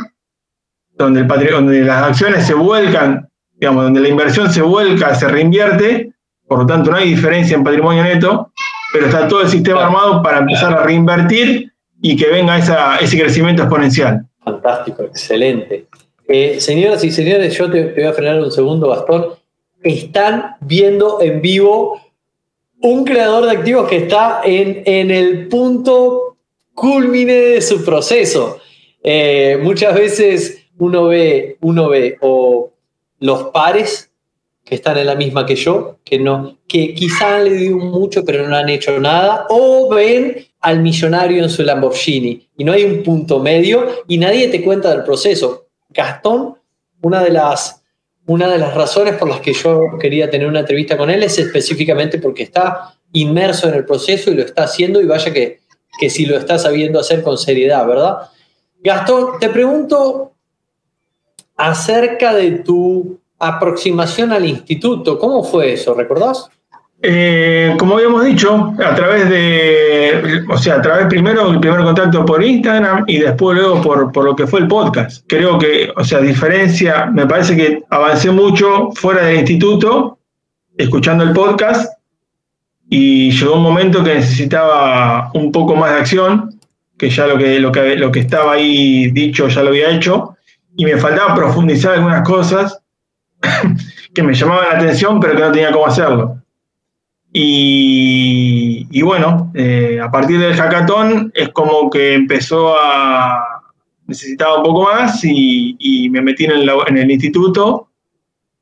donde, 0.95 1.21
el 1.21 1.51
donde 1.51 1.81
las 1.81 2.03
acciones 2.03 2.45
se 2.45 2.53
vuelcan 2.53 3.27
digamos, 3.63 3.85
donde 3.85 4.01
la 4.01 4.09
inversión 4.09 4.51
se 4.51 4.61
vuelca, 4.61 5.15
se 5.15 5.25
reinvierte, 5.27 6.12
por 6.47 6.59
lo 6.59 6.65
tanto 6.65 6.91
no 6.91 6.97
hay 6.97 7.09
diferencia 7.09 7.55
en 7.55 7.63
patrimonio 7.63 8.03
neto, 8.03 8.51
pero 8.91 9.07
está 9.07 9.27
todo 9.27 9.41
el 9.41 9.49
sistema 9.49 9.85
armado 9.85 10.21
para 10.21 10.39
empezar 10.39 10.73
a 10.73 10.83
reinvertir 10.83 11.71
y 12.01 12.15
que 12.15 12.27
venga 12.27 12.57
ese 12.99 13.17
crecimiento 13.17 13.63
exponencial. 13.63 14.25
Fantástico, 14.43 15.03
excelente. 15.03 15.87
Eh, 16.27 16.59
señoras 16.59 17.03
y 17.03 17.11
señores, 17.11 17.57
yo 17.57 17.69
te, 17.69 17.93
voy 17.93 18.03
a 18.03 18.13
frenar 18.13 18.41
un 18.41 18.51
segundo, 18.51 18.87
Bastón. 18.87 19.27
Están 19.81 20.55
viendo 20.61 21.21
en 21.21 21.41
vivo 21.41 22.01
un 22.81 23.03
creador 23.03 23.45
de 23.45 23.51
activos 23.51 23.89
que 23.89 23.97
está 23.97 24.41
en, 24.43 24.83
en 24.85 25.11
el 25.11 25.47
punto 25.47 26.37
culmine 26.73 27.33
de 27.33 27.61
su 27.61 27.83
proceso. 27.83 28.59
Eh, 29.01 29.59
muchas 29.61 29.95
veces 29.95 30.65
uno 30.77 31.05
ve, 31.05 31.57
uno 31.61 31.89
ve 31.89 32.17
o 32.21 32.71
los 33.19 33.43
pares 33.49 34.11
que 34.63 34.75
están 34.75 34.97
en 34.97 35.07
la 35.07 35.15
misma 35.15 35.45
que 35.45 35.55
yo, 35.55 35.99
que 36.03 36.17
no, 36.17 36.59
que 36.67 36.93
quizá 36.93 37.39
le 37.39 37.53
dio 37.53 37.77
mucho 37.77 38.23
pero 38.23 38.47
no 38.47 38.55
han 38.55 38.69
hecho 38.69 38.99
nada, 38.99 39.45
o 39.49 39.89
ven 39.93 40.37
al 40.61 40.79
millonario 40.79 41.43
en 41.43 41.49
su 41.49 41.63
Lamborghini 41.63 42.49
y 42.57 42.63
no 42.63 42.71
hay 42.71 42.85
un 42.85 43.03
punto 43.03 43.39
medio 43.39 44.03
y 44.07 44.17
nadie 44.17 44.47
te 44.47 44.63
cuenta 44.63 44.89
del 44.89 45.03
proceso. 45.03 45.67
Gastón, 45.89 46.55
una 47.01 47.21
de 47.21 47.31
las, 47.31 47.83
una 48.25 48.49
de 48.49 48.57
las 48.57 48.73
razones 48.73 49.15
por 49.15 49.27
las 49.27 49.41
que 49.41 49.53
yo 49.53 49.97
quería 49.99 50.29
tener 50.29 50.47
una 50.47 50.61
entrevista 50.61 50.97
con 50.97 51.09
él 51.09 51.21
es 51.23 51.37
específicamente 51.37 52.17
porque 52.17 52.43
está 52.43 52.95
inmerso 53.11 53.67
en 53.67 53.75
el 53.75 53.85
proceso 53.85 54.31
y 54.31 54.35
lo 54.35 54.43
está 54.43 54.63
haciendo 54.63 55.01
y 55.01 55.05
vaya 55.05 55.33
que, 55.33 55.59
que 55.99 56.09
si 56.09 56.25
lo 56.25 56.37
está 56.37 56.57
sabiendo 56.57 56.99
hacer 56.99 57.21
con 57.21 57.37
seriedad, 57.37 57.85
¿verdad? 57.85 58.29
Gastón, 58.81 59.39
te 59.39 59.49
pregunto 59.49 60.33
acerca 61.55 62.33
de 62.33 62.51
tu 62.51 63.19
aproximación 63.47 64.31
al 64.31 64.45
instituto. 64.45 65.17
¿Cómo 65.19 65.43
fue 65.43 65.73
eso? 65.73 65.93
¿Recordás? 65.93 66.49
Eh, 67.05 67.75
como 67.77 67.95
habíamos 67.95 68.23
dicho, 68.23 68.73
a 68.81 68.95
través 68.95 69.27
de, 69.29 70.41
o 70.49 70.57
sea, 70.57 70.75
a 70.75 70.81
través 70.81 71.07
primero 71.07 71.51
el 71.51 71.59
primer 71.59 71.81
contacto 71.81 72.23
por 72.23 72.41
Instagram 72.41 73.03
y 73.07 73.17
después 73.17 73.57
luego 73.57 73.81
por, 73.81 74.09
por 74.13 74.23
lo 74.23 74.35
que 74.37 74.47
fue 74.47 74.61
el 74.61 74.69
podcast. 74.69 75.25
Creo 75.27 75.59
que, 75.59 75.91
o 75.97 76.03
sea, 76.05 76.21
diferencia, 76.21 77.07
me 77.07 77.27
parece 77.27 77.57
que 77.57 77.83
avancé 77.89 78.31
mucho 78.31 78.91
fuera 78.95 79.25
del 79.25 79.39
instituto, 79.39 80.17
escuchando 80.77 81.25
el 81.25 81.33
podcast, 81.33 81.91
y 82.89 83.31
llegó 83.31 83.55
un 83.55 83.63
momento 83.63 84.01
que 84.01 84.15
necesitaba 84.15 85.29
un 85.33 85.51
poco 85.51 85.75
más 85.75 85.91
de 85.91 85.97
acción, 85.97 86.57
que 86.97 87.09
ya 87.09 87.27
lo 87.27 87.37
que, 87.37 87.59
lo 87.59 87.69
que, 87.69 87.97
lo 87.97 88.13
que 88.13 88.21
estaba 88.21 88.53
ahí 88.53 89.11
dicho 89.11 89.49
ya 89.49 89.61
lo 89.61 89.69
había 89.69 89.89
hecho, 89.89 90.37
y 90.77 90.85
me 90.85 90.95
faltaba 90.95 91.35
profundizar 91.35 91.95
algunas 91.95 92.25
cosas 92.25 92.79
que 94.13 94.23
me 94.23 94.33
llamaban 94.33 94.69
la 94.69 94.75
atención, 94.77 95.19
pero 95.19 95.35
que 95.35 95.41
no 95.41 95.51
tenía 95.51 95.71
cómo 95.71 95.87
hacerlo. 95.87 96.37
Y, 97.35 99.01
bueno, 99.01 99.51
eh, 99.55 99.99
a 100.01 100.11
partir 100.11 100.39
del 100.39 100.53
hackathon 100.55 101.31
es 101.33 101.49
como 101.49 101.89
que 101.89 102.13
empezó 102.13 102.75
a... 102.77 103.61
necesitaba 104.05 104.57
un 104.57 104.63
poco 104.63 104.83
más 104.83 105.21
y, 105.23 106.09
me 106.11 106.21
metí 106.21 106.45
en 106.45 106.97
el, 106.97 107.11
instituto 107.11 107.89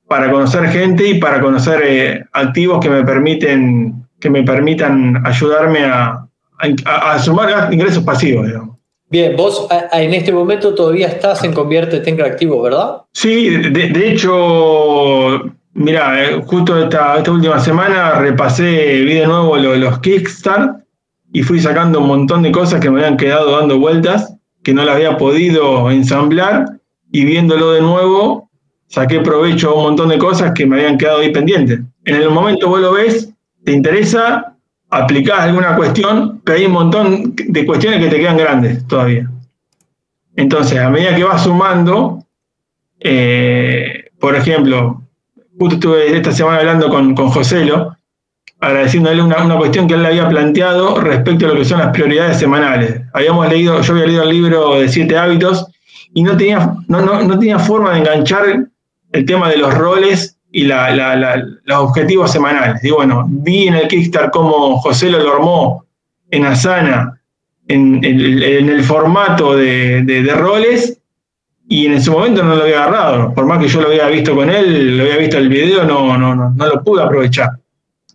para 0.07 0.31
conocer 0.31 0.69
gente 0.69 1.07
y 1.07 1.19
para 1.19 1.41
conocer 1.41 1.81
eh, 1.83 2.25
activos 2.31 2.79
que 2.79 2.89
me 2.89 3.03
permiten 3.03 4.01
que 4.21 4.29
me 4.29 4.43
permitan 4.43 5.25
ayudarme 5.25 5.83
a, 5.83 6.25
a, 6.85 7.19
sumar 7.19 7.73
ingresos 7.73 8.03
pasivos, 8.03 8.47
Bien, 9.11 9.35
vos 9.35 9.67
en 9.91 10.13
este 10.13 10.31
momento 10.31 10.73
todavía 10.73 11.07
estás 11.07 11.43
en 11.43 11.53
Convierte 11.53 12.01
en 12.09 12.21
Activo, 12.21 12.61
¿verdad? 12.61 13.01
Sí, 13.11 13.49
de 13.49 14.11
hecho, 14.11 15.43
Mira, 15.73 16.21
eh, 16.21 16.41
justo 16.45 16.77
esta, 16.77 17.17
esta, 17.17 17.31
última 17.31 17.57
semana 17.59 18.15
repasé, 18.15 19.01
vi 19.03 19.13
de 19.13 19.25
nuevo 19.25 19.55
los 19.55 19.99
Kickstart 19.99 20.83
y 21.31 21.43
fui 21.43 21.61
sacando 21.61 22.01
un 22.01 22.07
montón 22.07 22.43
de 22.43 22.51
cosas 22.51 22.81
que 22.81 22.89
me 22.89 22.99
habían 22.99 23.15
quedado 23.15 23.57
dando 23.57 23.79
vueltas, 23.79 24.35
que 24.63 24.73
no 24.73 24.83
las 24.83 24.95
había 24.95 25.15
podido 25.15 25.89
ensamblar 25.89 26.65
y 27.11 27.23
viéndolo 27.23 27.71
de 27.71 27.81
nuevo 27.81 28.49
saqué 28.87 29.21
provecho 29.21 29.69
a 29.69 29.75
un 29.75 29.83
montón 29.83 30.09
de 30.09 30.17
cosas 30.17 30.51
que 30.53 30.65
me 30.65 30.75
habían 30.75 30.97
quedado 30.97 31.19
ahí 31.19 31.31
pendientes. 31.31 31.79
En 32.03 32.15
el 32.15 32.29
momento 32.29 32.67
vos 32.67 32.81
lo 32.81 32.91
ves, 32.91 33.33
te 33.63 33.71
interesa, 33.71 34.50
aplicás 34.91 35.39
alguna 35.39 35.75
cuestión, 35.75 36.41
pero 36.43 36.57
hay 36.57 36.65
un 36.65 36.73
montón 36.73 37.33
de 37.35 37.65
cuestiones 37.65 37.99
que 38.01 38.09
te 38.09 38.19
quedan 38.19 38.37
grandes 38.37 38.85
todavía. 38.87 39.29
Entonces, 40.35 40.79
a 40.79 40.89
medida 40.89 41.15
que 41.15 41.23
vas 41.23 41.43
sumando, 41.43 42.25
eh, 42.99 44.11
por 44.19 44.35
ejemplo, 44.35 45.01
justo 45.57 45.75
estuve 45.75 46.15
esta 46.15 46.31
semana 46.31 46.59
hablando 46.59 46.89
con, 46.89 47.15
con 47.15 47.29
Joselo, 47.29 47.95
agradeciéndole 48.59 49.21
una, 49.21 49.43
una, 49.43 49.57
cuestión 49.57 49.87
que 49.87 49.95
él 49.95 50.03
le 50.03 50.09
había 50.09 50.29
planteado 50.29 50.99
respecto 50.99 51.45
a 51.45 51.49
lo 51.49 51.55
que 51.55 51.65
son 51.65 51.79
las 51.79 51.89
prioridades 51.89 52.37
semanales. 52.37 53.01
Habíamos 53.13 53.49
leído, 53.49 53.81
yo 53.81 53.93
había 53.93 54.05
leído 54.05 54.23
el 54.23 54.29
libro 54.29 54.79
de 54.79 54.89
siete 54.89 55.17
hábitos 55.17 55.67
y 56.13 56.21
no 56.21 56.35
tenía, 56.35 56.75
no, 56.87 57.01
no, 57.01 57.21
no 57.23 57.39
tenía 57.39 57.57
forma 57.59 57.93
de 57.93 57.99
enganchar 57.99 58.67
el 59.11 59.25
tema 59.25 59.49
de 59.49 59.57
los 59.57 59.73
roles 59.73 60.37
y 60.51 60.65
la, 60.65 60.93
la, 60.95 61.43
los 61.63 61.77
objetivos 61.77 62.31
semanales. 62.31 62.83
Y 62.83 62.91
bueno, 62.91 63.25
vi 63.27 63.67
en 63.67 63.75
el 63.75 63.87
Kickstarter 63.87 64.31
cómo 64.31 64.77
José 64.77 65.09
lo 65.09 65.33
armó 65.33 65.85
en 66.29 66.45
Asana, 66.45 67.21
en, 67.67 68.03
el 68.03 68.83
formato 68.83 69.55
de, 69.55 70.33
roles, 70.35 70.99
y 71.67 71.85
en 71.85 71.93
ese 71.93 72.11
momento 72.11 72.43
no 72.43 72.55
lo 72.55 72.63
había 72.63 72.83
agarrado. 72.83 73.33
Por 73.33 73.45
más 73.45 73.59
que 73.59 73.69
yo 73.69 73.81
lo 73.81 73.87
había 73.87 74.07
visto 74.07 74.35
con 74.35 74.49
él, 74.49 74.97
lo 74.97 75.03
había 75.03 75.17
visto 75.17 75.37
el 75.37 75.47
video, 75.47 75.85
no, 75.85 76.17
no, 76.17 76.35
no, 76.35 76.49
no 76.49 76.67
lo 76.67 76.83
pude 76.83 77.01
aprovechar. 77.01 77.51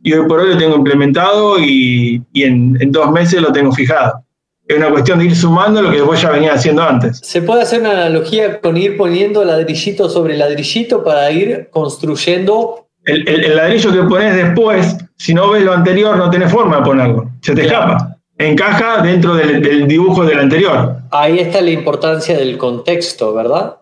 Y 0.03 0.13
hoy 0.13 0.29
por 0.29 0.41
hoy 0.41 0.53
lo 0.53 0.59
tengo 0.59 0.77
implementado 0.77 1.59
y, 1.59 2.23
en, 2.35 2.79
dos 2.93 3.11
meses 3.11 3.41
lo 3.41 3.53
tengo 3.53 3.73
fijado. 3.73 4.23
Es 4.69 4.77
una 4.77 4.91
cuestión 4.91 5.19
de 5.19 5.27
ir 5.27 5.37
sumando 5.37 5.81
lo 5.81 5.91
que 5.91 5.99
después 5.99 6.21
ya 6.21 6.31
venía 6.31 6.55
haciendo 6.55 6.83
antes. 6.83 7.21
¿Se 7.23 7.43
puede 7.43 7.63
hacer 7.63 7.81
una 7.81 7.93
analogía 7.93 8.61
con 8.61 8.77
ir 8.77 8.97
poniendo 8.97 9.45
ladrillito 9.45 10.09
sobre 10.09 10.37
ladrillito 10.37 11.05
para 11.05 11.31
ir 11.31 11.69
construyendo? 11.71 12.89
El, 13.05 13.55
ladrillo 13.55 13.93
que 13.93 14.03
pones 14.03 14.35
después, 14.35 14.97
si 15.17 15.33
no 15.33 15.51
ves 15.51 15.63
lo 15.63 15.73
anterior, 15.73 16.17
no 16.17 16.29
tenés 16.29 16.51
forma 16.51 16.79
de 16.79 16.83
ponerlo. 16.83 17.31
Se 17.41 17.55
te 17.55 17.63
escapa 17.63 18.17
encaja 18.39 19.03
dentro 19.03 19.35
del, 19.35 19.87
dibujo 19.87 20.25
del 20.25 20.41
anterior. 20.41 20.97
Ahí 21.11 21.39
está 21.39 21.61
la 21.61 21.71
importancia 21.71 22.37
del 22.37 22.59
contexto, 22.59 23.33
¿verdad? 23.35 23.77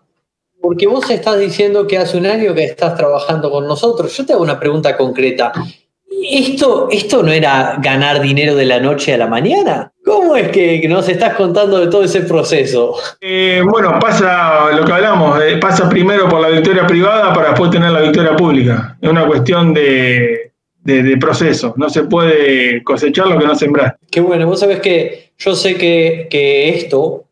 Porque 0.61 0.87
vos 0.87 1.11
estás 1.11 1.38
diciendo 1.38 1.87
que 1.87 1.99
hace 1.99 2.16
un 2.16 2.27
año 2.27 2.55
que 2.55 2.64
estás 2.64 2.97
trabajando 2.97 3.51
con 3.51 3.66
nosotros. 3.66 4.16
Yo 4.16 4.25
te 4.25 4.33
hago 4.33 4.42
una 4.42 4.59
pregunta 4.59 4.97
concreta. 4.97 5.53
¿Esto, 6.31 6.88
¿Esto 6.90 7.23
no 7.23 7.33
era 7.33 7.77
ganar 7.83 8.20
dinero 8.20 8.55
de 8.55 8.64
la 8.64 8.81
noche 8.81 9.12
a 9.12 9.18
la 9.18 9.27
mañana? 9.27 9.92
¿Cómo 10.04 10.36
es 10.36 10.48
que 10.48 10.86
nos 10.86 11.08
estás 11.08 11.34
contando 11.34 11.80
de 11.80 11.86
todo 11.86 12.04
ese 12.04 12.20
proceso? 12.20 12.94
Eh, 13.20 13.62
bueno, 13.64 13.98
pasa 13.98 14.70
lo 14.72 14.84
que 14.84 14.92
hablamos, 14.92 15.42
eh, 15.42 15.56
pasa 15.56 15.88
primero 15.88 16.28
por 16.28 16.40
la 16.40 16.48
victoria 16.48 16.86
privada 16.86 17.32
para 17.32 17.50
después 17.50 17.70
tener 17.70 17.90
la 17.90 18.02
victoria 18.02 18.36
pública. 18.36 18.98
Es 19.00 19.08
una 19.08 19.26
cuestión 19.26 19.72
de, 19.72 20.52
de, 20.84 21.16
proceso. 21.16 21.72
No 21.76 21.88
se 21.88 22.02
puede 22.04 22.82
cosechar 22.84 23.28
lo 23.28 23.38
que 23.38 23.46
no 23.46 23.54
sembrar. 23.54 23.96
Qué 24.10 24.20
bueno, 24.20 24.46
vos 24.46 24.60
sabés 24.60 24.80
que 24.80 25.32
yo 25.38 25.54
sé 25.54 25.76
que, 25.76 26.68
esto 26.68 27.24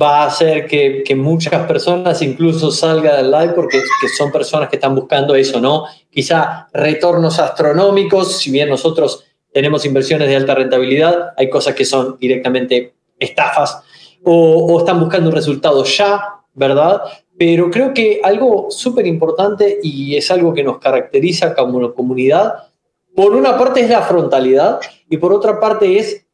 va 0.00 0.22
a 0.22 0.26
hacer 0.26 0.66
que, 0.66 1.02
muchas 1.16 1.66
personas 1.66 2.20
incluso 2.20 2.70
salgan 2.70 3.16
del 3.16 3.30
live 3.30 3.52
porque 3.54 3.80
son 4.16 4.30
personas 4.30 4.68
que 4.68 4.76
están 4.76 4.94
buscando 4.94 5.34
eso, 5.34 5.60
¿no? 5.60 5.86
Quizá 6.10 6.68
retornos 6.74 7.38
astronómicos, 7.38 8.38
si 8.38 8.50
bien 8.50 8.68
nosotros 8.68 9.24
tenemos 9.58 9.84
inversiones 9.84 10.28
de 10.28 10.36
alta 10.36 10.54
rentabilidad, 10.54 11.32
hay 11.36 11.50
cosas 11.50 11.74
que 11.74 11.84
son 11.84 12.16
directamente 12.16 12.94
estafas 13.18 13.82
o, 14.22 14.72
o 14.72 14.78
están 14.78 15.00
buscando 15.00 15.30
un 15.30 15.34
resultado 15.34 15.82
ya, 15.82 16.36
¿verdad? 16.54 17.02
Pero 17.36 17.68
creo 17.68 17.92
que 17.92 18.20
algo 18.22 18.70
súper 18.70 19.04
importante 19.08 19.80
y 19.82 20.14
es 20.14 20.30
algo 20.30 20.54
que 20.54 20.62
nos 20.62 20.78
caracteriza 20.78 21.56
como 21.56 21.92
comunidad 21.92 22.68
por 23.16 23.34
una 23.34 23.58
parte 23.58 23.80
es 23.80 23.90
la 23.90 24.02
frontalidad 24.02 24.78
y 25.10 25.16
por 25.16 25.32
otra 25.32 25.58
parte 25.58 25.98
es 25.98 26.24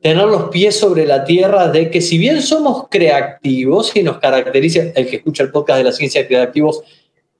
tener 0.00 0.24
los 0.24 0.48
pies 0.48 0.76
sobre 0.76 1.06
la 1.06 1.22
tierra 1.22 1.68
de 1.68 1.92
que 1.92 2.00
si 2.00 2.18
bien 2.18 2.42
somos 2.42 2.88
creativos 2.90 3.94
y 3.94 4.02
nos 4.02 4.18
caracteriza, 4.18 4.80
el 4.96 5.06
que 5.06 5.14
escucha 5.18 5.44
el 5.44 5.52
podcast 5.52 5.78
de 5.78 5.84
la 5.84 5.92
ciencia 5.92 6.22
de 6.22 6.26
creativos 6.26 6.82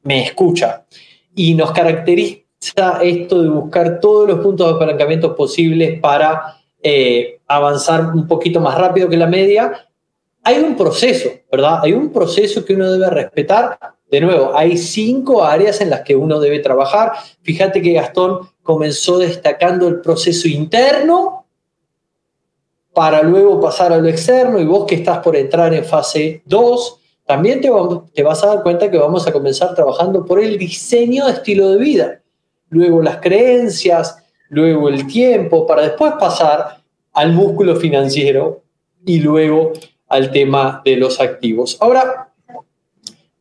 me 0.05 0.23
escucha, 0.23 0.87
y 1.35 1.55
nos 1.55 1.73
caracteriza 1.73 2.48
esto 3.03 3.42
de 3.42 3.49
buscar 3.49 4.01
todos 4.01 4.29
los 4.29 4.40
puntos 4.40 4.68
de 4.68 4.75
apalancamiento 4.75 5.35
posibles 5.35 6.01
para 6.01 6.59
eh, 6.83 7.40
avanzar 7.47 8.12
un 8.14 8.27
poquito 8.27 8.61
más 8.61 8.77
rápido 8.77 9.09
que 9.09 9.16
la 9.16 9.27
media, 9.27 9.88
hay 10.42 10.59
un 10.61 10.77
proceso, 10.77 11.31
¿verdad? 11.51 11.81
Hay 11.83 11.92
un 11.92 12.12
proceso 12.12 12.64
que 12.64 12.75
uno 12.75 12.90
debe 12.90 13.11
respetar. 13.11 13.79
De 14.11 14.21
nuevo, 14.21 14.57
hay 14.57 14.79
cinco 14.79 15.44
áreas 15.44 15.81
en 15.81 15.90
las 15.90 16.01
que 16.01 16.16
uno 16.16 16.40
debe 16.40 16.61
trabajar. 16.61 17.12
Fíjate 17.42 17.83
que 17.83 17.92
Gastón 17.92 18.49
comenzó 18.62 19.18
destacando 19.18 19.88
el 19.88 20.01
proceso 20.01 20.49
interno 20.49 21.47
para 22.94 23.23
luego 23.23 23.61
pasar 23.61 23.92
a 23.92 23.99
lo 23.99 24.09
externo 24.09 24.59
y 24.59 24.64
vos 24.64 24.87
que 24.87 24.97
estás 24.97 25.18
por 25.18 25.37
entrar 25.37 25.73
en 25.75 25.85
fase 25.85 26.42
2, 26.47 27.01
también 27.27 27.61
te, 27.61 27.71
te 28.14 28.23
vas 28.23 28.42
a 28.42 28.49
dar 28.49 28.62
cuenta 28.62 28.90
que 28.90 28.99
vamos 28.99 29.27
a 29.27 29.33
comenzar 29.33 29.75
trabajando 29.75 30.25
por 30.25 30.40
el 30.40 30.59
diseño 30.59 31.27
de 31.27 31.33
estilo 31.33 31.71
de 31.71 31.77
vida, 31.77 32.23
luego 32.71 33.03
las 33.03 33.19
creencias, 33.19 34.25
luego 34.49 34.89
el 34.89 35.07
tiempo, 35.07 35.67
para 35.67 35.83
después 35.83 36.15
pasar 36.19 36.83
al 37.13 37.33
músculo 37.33 37.77
financiero 37.77 38.63
y 39.05 39.21
luego 39.21 39.73
al 40.09 40.31
tema 40.31 40.83
de 40.85 40.97
los 40.97 41.21
activos. 41.21 41.77
Ahora, 41.81 42.33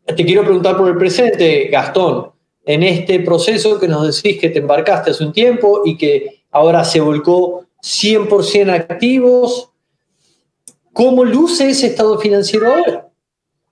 te 0.06 0.26
quiero 0.26 0.44
preguntar 0.44 0.78
por 0.78 0.90
el 0.90 0.98
presente, 0.98 1.66
Gastón, 1.66 2.32
en 2.66 2.84
este 2.84 3.20
proceso 3.22 3.80
que 3.80 3.88
nos 3.88 4.06
decís 4.06 4.40
que 4.40 4.50
te 4.50 4.60
embarcaste 4.60 5.12
hace 5.12 5.24
un 5.24 5.32
tiempo 5.32 5.82
y 5.86 5.98
que 5.98 6.44
ahora 6.52 6.84
se 6.84 7.00
volcó 7.00 7.66
100% 7.82 8.70
activos, 8.74 9.72
¿cómo 10.92 11.24
luce 11.24 11.70
ese 11.70 11.88
estado 11.88 12.20
financiero 12.20 12.74
ahora? 12.74 13.10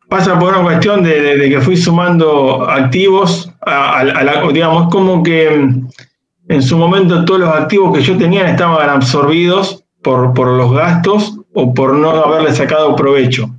Pasa 0.10 0.38
por 0.40 0.54
una 0.54 0.64
cuestión 0.64 1.04
de, 1.04 1.50
que 1.50 1.62
fui 1.62 1.76
sumando 1.76 2.70
activos, 2.70 3.52
a, 3.62 4.00
a, 4.00 4.52
digamos, 4.52 4.90
como 4.92 5.24
que 5.24 5.70
en 6.48 6.62
su 6.62 6.78
momento 6.78 7.26
todos 7.26 7.40
los 7.40 7.50
activos 7.50 7.98
que 7.98 8.04
yo 8.04 8.18
tenía 8.18 8.50
estaban 8.50 8.90
absorbidos 8.90 9.84
por, 10.02 10.34
por 10.34 10.48
los 10.50 10.72
gastos 10.72 11.40
o 11.54 11.74
por 11.74 11.96
no 11.96 12.12
haberle 12.12 12.54
sacado 12.54 12.96
provecho. 12.96 13.50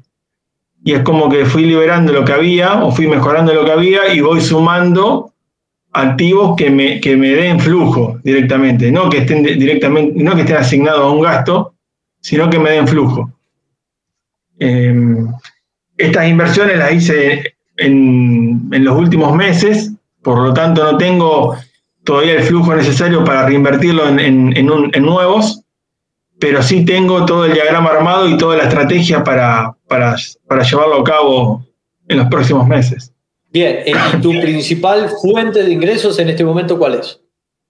Y 0.84 0.92
es 0.92 1.00
como 1.00 1.28
que 1.28 1.44
fui 1.44 1.64
liberando 1.64 2.12
lo 2.12 2.24
que 2.24 2.32
había 2.32 2.84
o 2.84 2.92
fui 2.92 3.08
mejorando 3.08 3.52
lo 3.52 3.64
que 3.64 3.72
había 3.72 4.14
y 4.14 4.20
voy 4.20 4.40
sumando 4.40 5.32
activos 5.92 6.54
que 6.56 6.70
me, 6.70 7.00
que 7.00 7.16
me 7.16 7.30
den 7.30 7.58
flujo 7.58 8.20
directamente, 8.22 8.92
no 8.92 9.08
que 9.08 9.18
estén 9.18 9.42
directamente, 9.42 10.22
no 10.22 10.34
que 10.34 10.42
estén 10.42 10.58
asignados 10.58 11.00
a 11.00 11.10
un 11.10 11.22
gasto, 11.22 11.74
sino 12.20 12.48
que 12.50 12.58
me 12.58 12.70
den 12.70 12.86
flujo. 12.86 13.32
Em, 14.58 15.26
estas 15.98 16.28
inversiones 16.28 16.78
las 16.78 16.92
hice 16.92 17.56
en, 17.76 18.68
en, 18.72 18.84
los 18.84 18.96
últimos 18.96 19.34
meses, 19.34 19.92
por 20.22 20.38
lo 20.38 20.52
tanto 20.54 20.84
no 20.84 20.98
tengo 20.98 21.56
todavía 22.04 22.34
el 22.34 22.42
flujo 22.42 22.74
necesario 22.74 23.24
para 23.24 23.46
reinvertirlo 23.46 24.08
en, 24.08 24.56
en 24.56 25.02
nuevos, 25.02 25.62
pero 26.38 26.62
sí 26.62 26.84
tengo 26.84 27.24
todo 27.24 27.46
el 27.46 27.54
diagrama 27.54 27.90
armado 27.90 28.28
y 28.28 28.36
toda 28.36 28.56
la 28.56 28.64
estrategia 28.64 29.24
para, 29.24 29.74
para, 29.88 30.16
para 30.46 30.62
llevarlo 30.62 31.00
a 31.00 31.04
cabo 31.04 31.66
en 32.08 32.18
los 32.18 32.26
próximos 32.28 32.66
meses. 32.66 33.12
Bien, 33.50 33.78
¿y 33.86 34.20
tu 34.20 34.30
principal 34.30 35.10
fuente 35.22 35.62
de 35.62 35.72
ingresos 35.72 36.18
en 36.18 36.28
este 36.28 36.44
momento 36.44 36.78
cuál 36.78 36.94
es? 36.94 37.20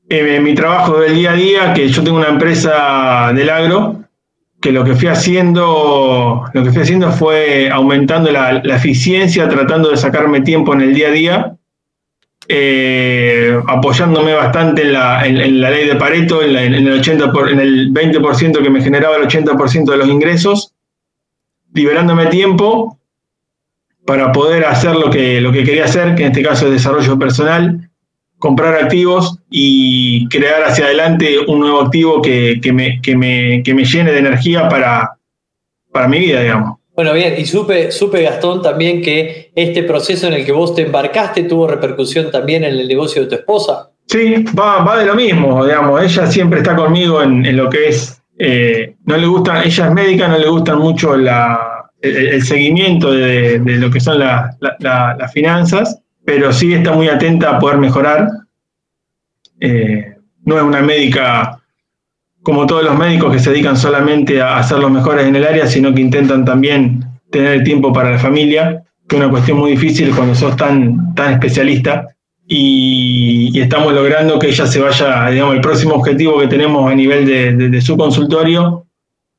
Eh, 0.08 0.40
mi 0.40 0.54
trabajo 0.54 1.00
del 1.00 1.14
día 1.14 1.32
a 1.32 1.34
día, 1.34 1.74
que 1.74 1.88
yo 1.88 2.02
tengo 2.02 2.18
una 2.18 2.28
empresa 2.28 3.32
del 3.34 3.50
agro, 3.50 4.04
que 4.60 4.72
lo 4.72 4.84
que 4.84 4.94
fui 4.94 5.08
haciendo, 5.08 6.44
lo 6.52 6.64
que 6.64 6.72
fui 6.72 6.82
haciendo 6.82 7.10
fue 7.12 7.70
aumentando 7.70 8.30
la, 8.30 8.58
eficiencia, 8.74 9.48
tratando 9.48 9.90
de 9.90 9.96
sacarme 9.96 10.40
tiempo 10.40 10.74
en 10.74 10.80
el 10.80 10.94
día 10.94 11.08
a 11.08 11.10
día, 11.10 11.56
eh, 12.48 13.58
apoyándome 13.66 14.32
bastante 14.34 14.82
en 14.82 14.92
la, 14.92 15.22
ley 15.70 15.86
de 15.86 15.96
Pareto, 15.96 16.42
en, 16.42 16.56
el 16.56 16.92
80 16.92 17.32
en 17.50 17.60
el 17.60 17.92
20% 17.92 18.62
que 18.62 18.70
me 18.70 18.82
generaba 18.82 19.16
el 19.16 19.24
80% 19.24 19.90
de 19.90 19.96
los 19.96 20.08
ingresos, 20.08 20.72
liberándome 21.72 22.26
tiempo 22.26 22.98
para 24.06 24.32
poder 24.32 24.64
hacer 24.64 24.94
lo 24.94 25.10
que, 25.10 25.40
lo 25.40 25.52
que 25.52 25.64
quería 25.64 25.84
hacer, 25.84 26.14
que 26.14 26.22
en 26.22 26.30
este 26.30 26.42
caso 26.42 26.66
es 26.66 26.72
desarrollo 26.72 27.18
personal, 27.18 27.85
comprar 28.38 28.74
activos 28.74 29.38
y 29.50 30.28
crear 30.28 30.62
hacia 30.64 30.86
adelante 30.86 31.38
un 31.46 31.60
nuevo 31.60 31.80
activo 31.80 32.20
que, 32.20 32.60
me, 32.72 33.00
me, 33.16 33.62
me, 33.64 33.84
llene 33.84 34.12
de 34.12 34.18
energía 34.18 34.68
para, 34.68 35.18
para 35.92 36.08
mi 36.08 36.18
vida, 36.18 36.42
digamos. 36.42 36.78
Bueno, 36.94 37.12
bien, 37.12 37.34
y 37.36 37.44
supe, 37.44 37.92
supe, 37.92 38.22
Gastón, 38.22 38.62
también 38.62 39.02
que 39.02 39.52
este 39.54 39.82
proceso 39.82 40.28
en 40.28 40.32
el 40.32 40.46
que 40.46 40.52
vos 40.52 40.74
te 40.74 40.82
embarcaste 40.82 41.42
tuvo 41.42 41.66
repercusión 41.66 42.30
también 42.30 42.64
en 42.64 42.70
el 42.70 42.88
negocio 42.88 43.22
de 43.22 43.28
tu 43.28 43.34
esposa. 43.34 43.90
Sí, 44.06 44.44
va, 44.58 44.82
va 44.82 44.98
de 44.98 45.06
lo 45.06 45.14
mismo, 45.14 45.64
digamos. 45.64 46.02
Ella 46.02 46.26
siempre 46.26 46.60
está 46.60 46.74
conmigo 46.74 47.22
en, 47.22 47.54
lo 47.54 47.68
que 47.68 47.88
es. 47.88 48.22
Eh, 48.38 48.94
no 49.04 49.16
le 49.16 49.26
gusta, 49.26 49.62
ella 49.62 49.86
es 49.86 49.92
médica, 49.92 50.28
no 50.28 50.38
le 50.38 50.48
gustan 50.48 50.78
mucho 50.78 51.16
la, 51.16 51.76
el, 52.00 52.42
seguimiento 52.42 53.12
de, 53.12 53.58
lo 53.58 53.90
que 53.90 54.00
son 54.00 54.18
las 54.18 55.32
finanzas, 55.32 56.00
pero 56.26 56.52
sí 56.52 56.74
está 56.74 56.92
muy 56.92 57.08
atenta 57.08 57.56
a 57.56 57.58
poder 57.58 57.78
mejorar. 57.78 58.28
Eh, 59.60 60.16
no 60.44 60.58
es 60.58 60.62
una 60.62 60.82
médica 60.82 61.62
como 62.42 62.66
todos 62.66 62.84
los 62.84 62.96
médicos 62.98 63.32
que 63.32 63.38
se 63.38 63.50
dedican 63.50 63.76
solamente 63.76 64.42
a 64.42 64.58
hacer 64.58 64.78
los 64.78 64.90
mejores 64.90 65.26
en 65.26 65.34
el 65.34 65.44
área, 65.44 65.66
sino 65.66 65.94
que 65.94 66.02
intentan 66.02 66.44
también 66.44 67.04
tener 67.30 67.64
tiempo 67.64 67.92
para 67.92 68.10
la 68.10 68.18
familia, 68.18 68.84
que 69.08 69.16
es 69.16 69.22
una 69.22 69.30
cuestión 69.30 69.58
muy 69.58 69.72
difícil 69.72 70.14
cuando 70.14 70.34
sos 70.34 70.54
tan, 70.56 71.14
tan 71.14 71.32
especialista. 71.32 72.08
Y, 72.46 73.58
estamos 73.58 73.92
logrando 73.94 74.38
que 74.38 74.48
ella 74.48 74.66
se 74.66 74.80
vaya, 74.80 75.30
digamos, 75.30 75.54
el 75.54 75.60
próximo 75.60 75.94
objetivo 75.94 76.38
que 76.38 76.46
tenemos 76.46 76.90
a 76.90 76.94
nivel 76.94 77.26
de 77.26 77.80
su 77.80 77.96
consultorio 77.96 78.86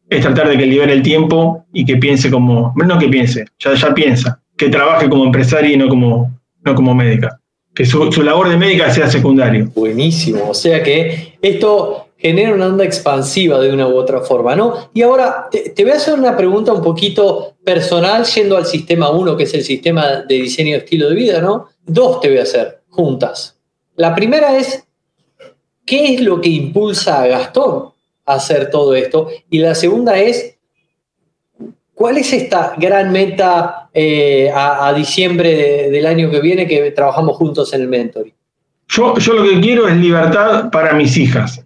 es 0.09 0.21
tratar 0.21 0.49
de 0.49 0.57
que 0.57 0.65
libere 0.65 0.93
el 0.93 1.01
tiempo 1.01 1.65
y 1.73 1.85
que 1.85 1.97
piense 1.97 2.31
como, 2.31 2.73
no 2.75 2.97
que 2.97 3.09
piense, 3.09 3.45
ya, 3.59 3.73
ya 3.73 3.93
piensa, 3.93 4.41
que 4.55 4.69
trabaje 4.69 5.09
como 5.09 5.25
empresaria 5.25 5.73
y 5.73 5.77
no 5.77 5.89
como, 5.89 6.36
no 6.67 6.75
como 6.75 6.93
médica. 6.93 7.39
Que 7.73 7.85
su, 7.85 8.09
labor 8.23 8.49
de 8.49 8.57
médica 8.57 8.91
sea 8.91 9.09
secundario. 9.09 9.71
Buenísimo, 9.75 10.49
o 10.49 10.53
sea 10.53 10.81
que 10.81 11.37
esto 11.41 12.07
genera 12.17 12.53
una 12.53 12.67
onda 12.67 12.83
expansiva 12.83 13.59
de 13.59 13.71
una 13.71 13.87
u 13.87 13.95
otra 13.95 14.21
forma, 14.21 14.55
¿no? 14.55 14.89
Y 14.93 15.03
ahora 15.03 15.47
te, 15.51 15.69
te 15.69 15.83
voy 15.83 15.93
a 15.93 15.97
hacer 15.97 16.15
una 16.15 16.35
pregunta 16.35 16.73
un 16.73 16.81
poquito 16.81 17.55
personal, 17.63 18.25
yendo 18.25 18.57
al 18.57 18.65
sistema 18.65 19.11
1, 19.11 19.37
que 19.37 19.43
es 19.43 19.53
el 19.53 19.63
sistema 19.63 20.23
de 20.27 20.35
diseño 20.35 20.71
de 20.71 20.79
estilo 20.79 21.09
de 21.09 21.15
vida, 21.15 21.39
¿no? 21.41 21.67
Dos 21.85 22.19
te 22.19 22.29
voy 22.29 22.39
a 22.39 22.43
hacer 22.43 22.81
juntas. 22.89 23.59
La 23.95 24.15
primera 24.15 24.57
es, 24.57 24.83
¿qué 25.85 26.15
es 26.15 26.21
lo 26.21 26.41
que 26.41 26.49
impulsa 26.49 27.21
a 27.21 27.27
Gastón 27.27 27.91
hacer 28.27 28.69
todo 28.69 28.93
esto. 28.93 29.29
Y 29.49 29.59
la 29.59 29.73
segunda 29.73 30.19
es, 30.19 30.56
¿cuál 31.97 32.19
es 32.19 32.31
esta 32.31 32.75
gran 32.77 33.11
meta 33.11 33.89
eh, 33.91 34.51
a, 34.53 34.93
diciembre 34.93 35.89
del 35.89 36.05
año 36.05 36.29
que 36.29 36.39
viene 36.39 36.67
que 36.67 36.91
trabajamos 36.91 37.35
juntos 37.37 37.73
en 37.73 37.81
el 37.81 37.87
mentoring? 37.87 38.33
Yo, 38.87 39.15
lo 39.15 39.43
que 39.43 39.59
quiero 39.59 39.87
es 39.87 39.97
libertad 39.97 40.69
para 40.69 40.93
mis 40.93 41.17
hijas. 41.17 41.65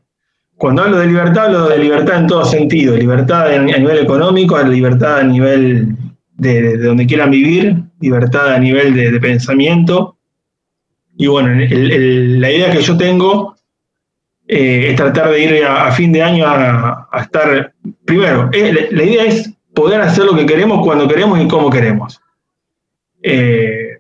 Cuando 0.56 0.84
hablo 0.84 1.00
de 1.00 1.08
libertad, 1.08 1.48
hablo 1.48 1.68
de 1.68 1.80
libertad 1.80 2.20
en 2.20 2.28
todo 2.28 2.46
sentido. 2.46 2.96
Libertad 2.96 3.54
a 3.54 3.60
nivel 3.60 4.00
económico, 4.00 4.58
libertad 4.64 5.20
a 5.20 5.24
nivel 5.24 5.98
de, 6.38 6.78
donde 6.78 7.06
quieran 7.06 7.30
vivir, 7.30 7.76
libertad 8.00 8.54
a 8.54 8.60
nivel 8.60 8.96
de, 8.96 9.20
pensamiento. 9.20 10.16
Y 11.18 11.28
bueno, 11.28 11.50
la 11.50 12.52
idea 12.52 12.72
que 12.72 12.82
yo 12.82 12.96
tengo 12.96 13.58
eh, 14.48 14.92
es 14.92 14.96
tratar 14.96 15.30
de 15.30 15.44
ir 15.44 15.66
a, 15.66 15.92
fin 15.92 16.14
de 16.14 16.24
año 16.24 16.46
a, 16.48 17.08
estar, 17.22 17.74
primero, 18.06 18.50
eh, 18.54 18.88
la, 18.92 19.04
idea 19.04 19.26
es 19.26 19.52
poder 19.74 20.02
hacer 20.02 20.26
lo 20.26 20.36
que 20.36 20.46
queremos 20.46 20.86
cuando 20.86 21.08
queremos 21.08 21.40
y 21.40 21.48
como 21.48 21.70
queremos. 21.70 22.20
Eh, 23.24 23.98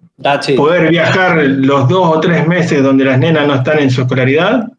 poder 0.56 0.90
viajar 0.90 1.44
los 1.44 1.88
dos 1.88 2.18
o 2.18 2.20
tres 2.20 2.48
meses 2.48 2.84
donde 2.84 3.06
las 3.06 3.20
nenas 3.20 3.48
no 3.48 3.56
están 3.56 3.80
en 3.80 3.90
su 3.90 4.02
escolaridad 4.02 4.72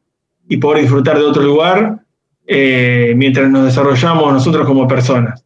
y 0.48 0.56
poder 0.56 0.82
disfrutar 0.82 1.18
de 1.18 1.24
otro 1.24 1.42
lugar 1.42 1.98
mientras 2.46 3.48
nos 3.48 3.64
desarrollamos 3.64 4.32
nosotros 4.32 4.66
como 4.66 4.86
personas. 4.86 5.44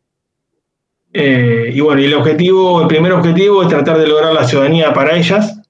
y 1.12 1.80
bueno, 1.80 2.00
y 2.00 2.06
el 2.06 2.14
objetivo, 2.14 2.82
el 2.82 2.88
primer 2.88 3.12
objetivo 3.12 3.62
es 3.62 3.68
tratar 3.68 3.98
de 3.98 4.06
lograr 4.06 4.32
la 4.34 4.44
ciudadanía 4.44 4.92
para 4.92 5.16
ellas, 5.16 5.60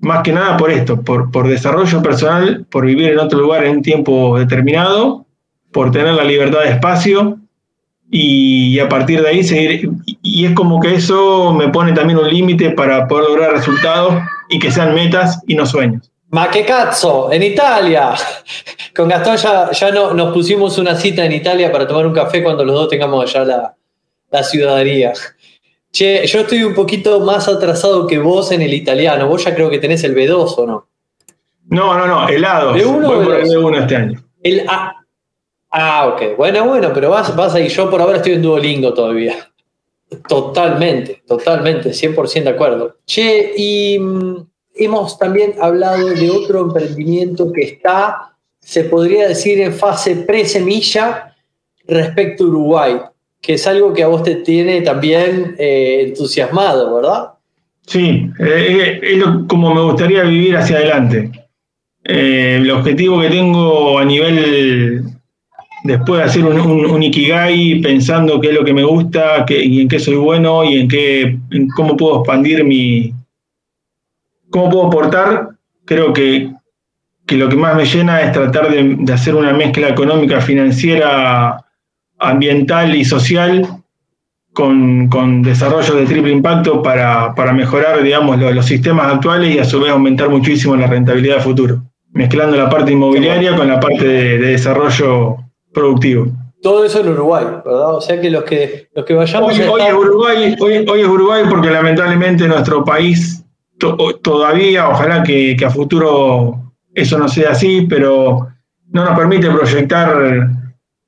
más 0.00 0.22
que 0.22 0.32
nada 0.32 0.56
por 0.56 0.70
esto, 0.70 1.00
por, 1.00 1.30
por 1.30 1.46
desarrollo 1.46 2.02
personal, 2.02 2.66
por 2.68 2.84
vivir 2.84 3.12
en 3.12 3.20
otro 3.20 3.38
lugar 3.38 3.64
en 3.64 3.76
un 3.76 3.82
tiempo 3.82 4.36
determinado, 4.36 5.26
por 5.70 5.92
tener 5.92 6.14
la 6.14 6.24
libertad 6.24 6.60
de 6.60 6.70
espacio 6.70 7.38
y, 8.14 8.78
a 8.78 8.88
partir 8.88 9.22
de 9.22 9.28
ahí 9.28 9.42
seguir. 9.42 9.90
Y, 10.22 10.44
es 10.44 10.54
como 10.54 10.78
que 10.78 10.94
eso 10.94 11.52
me 11.54 11.68
pone 11.68 11.92
también 11.92 12.18
un 12.18 12.28
límite 12.28 12.70
para 12.70 13.08
poder 13.08 13.30
lograr 13.30 13.52
resultados 13.52 14.14
y 14.50 14.58
que 14.58 14.70
sean 14.70 14.94
metas 14.94 15.40
y 15.46 15.54
no 15.54 15.66
sueños. 15.66 16.10
Ma 16.28 16.50
che 16.50 16.64
cazzo, 16.64 17.32
en 17.32 17.42
Italia. 17.42 18.14
Con 18.94 19.08
Gastón 19.08 19.36
ya, 19.36 19.70
ya 19.72 19.90
no, 19.90 20.14
nos 20.14 20.32
pusimos 20.32 20.78
una 20.78 20.94
cita 20.94 21.24
en 21.24 21.32
Italia 21.32 21.72
para 21.72 21.86
tomar 21.86 22.06
un 22.06 22.12
café 22.12 22.42
cuando 22.42 22.64
los 22.64 22.74
dos 22.74 22.88
tengamos 22.88 23.24
allá 23.24 23.44
la, 23.44 23.74
la 24.30 24.42
ciudadanía. 24.42 25.12
Che, 25.90 26.26
yo 26.26 26.40
estoy 26.40 26.62
un 26.64 26.74
poquito 26.74 27.20
más 27.20 27.48
atrasado 27.48 28.06
que 28.06 28.18
vos 28.18 28.52
en 28.52 28.62
el 28.62 28.72
italiano. 28.72 29.26
Vos 29.26 29.44
ya 29.44 29.54
creo 29.54 29.68
que 29.68 29.78
tenés 29.78 30.04
el 30.04 30.14
B2 30.14 30.54
o 30.56 30.66
no. 30.66 30.86
No, 31.68 31.96
no, 31.96 32.06
no, 32.06 32.28
el 32.28 32.44
A2. 32.44 32.82
B1 32.82 33.06
Voy 33.06 33.24
por 33.24 33.34
el 33.34 33.46
B1 33.46 33.80
este 33.80 33.96
año. 33.96 34.24
El 34.42 34.66
A. 34.68 35.01
Ah, 35.72 36.06
ok. 36.08 36.36
Bueno, 36.36 36.66
bueno, 36.66 36.90
pero 36.92 37.10
vas, 37.10 37.34
vas 37.34 37.54
ahí. 37.54 37.68
Yo 37.68 37.90
por 37.90 38.00
ahora 38.00 38.18
estoy 38.18 38.34
en 38.34 38.42
Duolingo 38.42 38.92
todavía. 38.92 39.48
Totalmente, 40.28 41.22
totalmente, 41.26 41.90
100% 41.90 42.44
de 42.44 42.50
acuerdo. 42.50 42.96
Che, 43.06 43.54
y 43.56 43.98
mm, 43.98 44.46
hemos 44.74 45.18
también 45.18 45.54
hablado 45.58 46.10
de 46.10 46.30
otro 46.30 46.60
emprendimiento 46.60 47.50
que 47.50 47.62
está, 47.62 48.36
se 48.60 48.84
podría 48.84 49.28
decir, 49.28 49.60
en 49.60 49.72
fase 49.72 50.16
pre-semilla 50.16 51.34
respecto 51.86 52.44
a 52.44 52.48
Uruguay. 52.48 53.00
que 53.40 53.54
es 53.54 53.66
algo 53.66 53.92
que 53.92 54.04
a 54.04 54.06
vos 54.06 54.22
te 54.22 54.36
tiene 54.36 54.82
también 54.82 55.56
eh, 55.58 56.04
entusiasmado, 56.06 56.94
¿verdad? 56.94 57.30
Sí, 57.84 58.30
eh, 58.38 59.00
es 59.02 59.24
como 59.48 59.74
me 59.74 59.82
gustaría 59.82 60.22
vivir 60.22 60.56
hacia 60.56 60.76
adelante. 60.76 61.32
el 62.04 62.70
objetivo 62.70 63.20
que 63.20 63.30
tengo 63.30 63.98
a 63.98 64.04
nivel, 64.04 65.02
después 65.84 66.18
de 66.18 66.24
hacer 66.24 66.44
un, 66.44 67.02
Ikigai, 67.02 67.80
pensando 67.80 68.40
qué 68.40 68.48
es 68.48 68.54
lo 68.54 68.64
que 68.64 68.74
me 68.74 68.84
gusta 68.84 69.44
y 69.48 69.82
en 69.82 69.88
qué 69.88 69.98
soy 69.98 70.16
bueno 70.16 70.64
y 70.64 70.80
en, 70.80 70.88
qué, 70.88 71.38
en 71.50 71.68
cómo 71.68 71.96
puedo 71.96 72.18
expandir 72.18 72.64
mi... 72.64 73.12
cómo 74.50 74.70
puedo 74.70 74.86
aportar, 74.86 75.48
creo 75.84 76.12
que 76.12 76.50
que 77.26 77.36
lo 77.36 77.48
que 77.48 77.56
más 77.56 77.76
me 77.76 77.84
llena 77.84 78.20
es 78.20 78.32
tratar 78.32 78.70
de, 78.70 79.12
hacer 79.12 79.34
una 79.34 79.52
mezcla 79.52 79.88
económica, 79.88 80.40
financiera, 80.40 81.64
ambiental 82.18 82.94
y 82.94 83.04
social 83.04 83.66
con, 84.52 85.42
desarrollo 85.42 85.94
de 85.94 86.06
triple 86.06 86.32
impacto 86.32 86.82
para, 86.82 87.32
mejorar, 87.54 88.02
digamos, 88.02 88.38
los, 88.38 88.66
sistemas 88.66 89.14
actuales 89.14 89.54
y 89.54 89.58
a 89.58 89.64
su 89.64 89.80
vez 89.80 89.90
aumentar 89.90 90.28
muchísimo 90.28 90.76
la 90.76 90.86
rentabilidad 90.86 91.36
de 91.36 91.42
futuro, 91.42 91.82
mezclando 92.12 92.56
la 92.56 92.68
parte 92.68 92.92
inmobiliaria 92.92 93.56
con 93.56 93.68
la 93.68 93.80
parte 93.80 94.06
de, 94.06 94.38
desarrollo 94.38 95.38
productivo. 95.72 96.26
Todo 96.62 96.84
eso 96.84 97.00
en 97.00 97.08
Uruguay, 97.08 97.44
¿verdad? 97.64 97.96
O 97.96 98.00
sea 98.00 98.20
que 98.20 98.30
los 98.30 98.44
que, 98.44 98.88
los 98.94 99.04
que 99.04 99.14
vayamos 99.14 99.58
hoy, 99.58 99.66
hoy 99.66 99.82
es 99.82 99.92
Uruguay, 99.92 100.56
hoy, 100.60 101.00
es 101.00 101.08
Uruguay 101.08 101.42
porque 101.48 101.70
lamentablemente 101.70 102.46
nuestro 102.46 102.84
país 102.84 103.44
todavía, 104.22 104.88
ojalá 104.88 105.24
que, 105.24 105.56
que 105.58 105.64
a 105.64 105.70
futuro 105.70 106.72
eso 106.94 107.18
no 107.18 107.28
sea 107.28 107.50
así, 107.50 107.86
pero 107.88 108.48
no 108.90 109.04
nos 109.04 109.18
permite 109.18 109.50
proyectar 109.50 110.50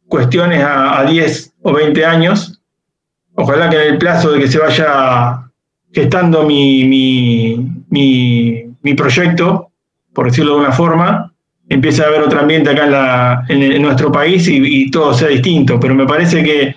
cuestiones 0.09 0.65
a, 0.65 1.05
10 1.05 1.55
o 1.63 1.73
20 1.73 2.05
años. 2.05 2.61
Ojalá 3.35 3.69
que 3.69 3.77
en 3.77 3.95
el 3.95 3.99
plazo 3.99 4.33
de 4.33 4.41
que 4.41 4.49
se 4.49 4.59
vaya 4.59 5.51
gestando 5.93 6.45
mi, 6.45 6.85
mi, 7.91 8.95
proyecto, 8.97 9.71
por 10.13 10.27
decirlo 10.27 10.55
de 10.55 10.61
una 10.61 10.73
forma, 10.73 11.34
empiece 11.69 12.03
a 12.03 12.07
haber 12.07 12.23
otro 12.23 12.41
ambiente 12.41 12.71
acá 12.71 13.45
en, 13.49 13.83
nuestro 13.83 14.13
país 14.13 14.47
y, 14.49 14.91
todo 14.91 15.15
sea 15.15 15.29
distinto. 15.29 15.79
Pero 15.81 15.95
me 15.95 16.07
parece 16.07 16.43
que, 16.43 16.75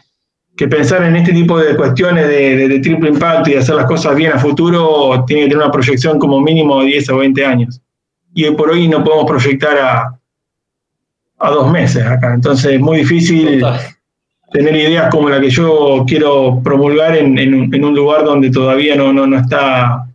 pensar 0.67 1.04
en 1.04 1.15
este 1.15 1.34
tipo 1.34 1.60
de 1.60 1.76
cuestiones 1.76 2.28
de, 2.28 2.67
de, 2.67 2.80
triple 2.80 3.10
impacto 3.10 3.52
y 3.52 3.56
hacer 3.56 3.76
las 3.76 3.86
cosas 3.86 4.15
bien 4.15 4.32
a 4.34 4.39
futuro 4.39 5.23
tiene 5.28 5.43
que 5.43 5.50
tener 5.50 5.63
una 5.63 5.71
proyección 5.71 6.17
como 6.17 6.41
mínimo 6.41 6.82
de 6.82 6.88
10 6.88 7.10
o 7.10 7.17
20 7.17 7.45
años 7.45 7.82
y 8.38 8.45
hoy 8.45 8.56
por 8.56 8.69
hoy 8.69 8.88
no 8.88 9.04
podemos 9.04 9.26
proyectar 9.26 9.76
a, 9.80 10.19
a 11.39 11.50
dos 11.50 11.71
meses 11.71 12.06
acá. 12.06 12.36
Entonces 12.36 12.73
es 12.73 12.80
muy 12.80 13.00
difícil 13.00 13.63
tener 14.52 14.76
ideas 14.76 15.10
como 15.10 15.28
la 15.28 15.41
que 15.41 15.50
yo 15.50 16.06
quiero 16.08 16.62
promulgar 16.63 17.17
en, 17.17 17.38
en, 17.39 17.84
un, 17.84 17.95
lugar 17.95 18.23
donde 18.26 18.52
todavía 18.52 18.95
no, 18.95 19.12
no, 19.12 19.26
no, 19.26 19.39
está, 19.39 20.07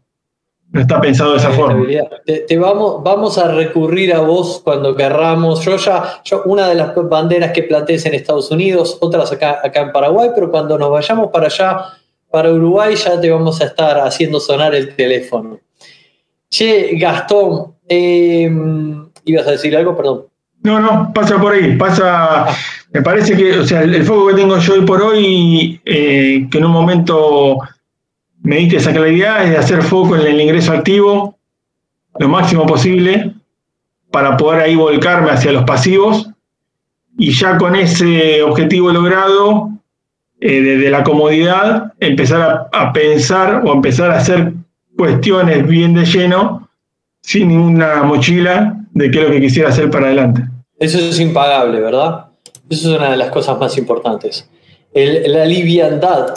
no 0.72 0.80
está 0.80 1.00
pensado 1.00 1.32
de 1.32 1.38
esa 1.38 1.50
forma. 1.50 1.87
Te, 2.24 2.58
vamos, 2.58 3.02
vamos 3.04 3.37
a 3.37 3.52
recurrir 3.52 4.14
a 4.14 4.20
vos 4.20 4.62
cuando 4.64 4.96
querramos. 4.96 5.62
Yo 5.64 5.76
ya, 5.76 6.22
yo, 6.24 6.42
una 6.46 6.66
de 6.68 6.74
las 6.74 6.94
banderas 6.94 7.52
que 7.52 7.62
plantees 7.62 8.06
en 8.06 8.14
Estados 8.14 8.50
Unidos, 8.50 8.96
otras 9.00 9.30
acá, 9.32 9.61
acá 9.62 9.82
en 9.82 9.92
Paraguay, 9.92 10.30
pero 10.35 10.50
cuando 10.50 10.78
nos 10.78 10.90
vayamos 10.90 11.28
para 11.30 11.46
allá, 11.46 11.85
para 12.30 12.50
Uruguay, 12.50 12.96
ya 12.96 13.20
te 13.20 13.30
vamos 13.30 13.61
a 13.61 13.66
estar 13.66 13.98
haciendo 13.98 14.40
sonar 14.40 14.74
el 14.74 14.96
teléfono. 14.96 15.61
Che, 16.48 16.96
Gastón, 16.96 17.74
em, 17.87 19.08
ibas 19.26 19.46
a 19.46 19.50
decir 19.52 19.76
algo, 19.76 19.94
perdón. 19.94 20.24
No, 20.62 20.80
no, 20.80 21.12
pasa 21.12 21.38
por 21.38 21.52
ahí, 21.52 21.76
pasa, 21.76 22.46
me 22.92 23.02
parece 23.02 23.37
que, 23.37 23.58
o 23.58 23.66
sea, 23.66 23.82
el, 23.82 24.04
foco 24.04 24.28
que 24.28 24.35
tengo 24.35 24.56
yo 24.56 24.74
hoy 24.74 24.82
por 24.82 25.02
hoy, 25.02 25.80
eh, 25.85 26.46
que 26.50 26.58
en 26.58 26.64
un 26.64 26.70
momento 26.70 27.58
me 28.42 28.57
diste 28.57 28.76
esa 28.76 28.92
claridad, 28.92 29.44
es 29.44 29.50
de 29.50 29.57
hacer 29.57 29.83
foco 29.83 30.16
en 30.16 30.26
el 30.26 30.40
ingreso 30.40 30.72
activo 30.72 31.38
lo 32.18 32.28
máximo 32.28 32.66
posible 32.66 33.35
para 34.11 34.37
poder 34.37 34.62
ahí 34.62 34.74
volcarme 34.74 35.31
hacia 35.31 35.52
los 35.52 35.64
pasivos 35.64 36.28
y 37.16 37.33
ya 37.33 37.57
con 37.57 37.76
ese 37.76 38.42
objetivo 38.42 38.90
logrado, 38.90 39.70
eh, 40.40 40.61
desde 40.61 40.90
la 40.90 41.05
comodidad, 41.05 41.92
empezar 42.00 42.68
a, 42.72 42.78
a, 42.78 42.92
pensar 42.92 43.62
o 43.64 43.72
empezar 43.72 44.11
a 44.11 44.16
hacer 44.16 44.52
cuestiones 44.96 45.66
bien 45.66 45.94
de 45.94 46.05
lleno, 46.05 46.68
sin 47.20 47.48
ninguna 47.48 48.02
mochila 48.02 48.76
de 48.92 49.11
qué 49.11 49.18
es 49.20 49.24
lo 49.24 49.31
que 49.31 49.40
quisiera 49.40 49.68
hacer 49.68 49.90
para 49.90 50.07
adelante. 50.07 50.42
Eso 50.78 50.98
es 50.98 51.20
impagable, 51.20 51.81
¿verdad? 51.81 52.26
Eso 52.68 52.90
es 52.90 52.98
una 52.98 53.11
de 53.11 53.16
las 53.16 53.31
cosas 53.31 53.59
más 53.59 53.76
importantes. 53.78 54.48
la 54.94 55.44
liviandad. 55.44 56.35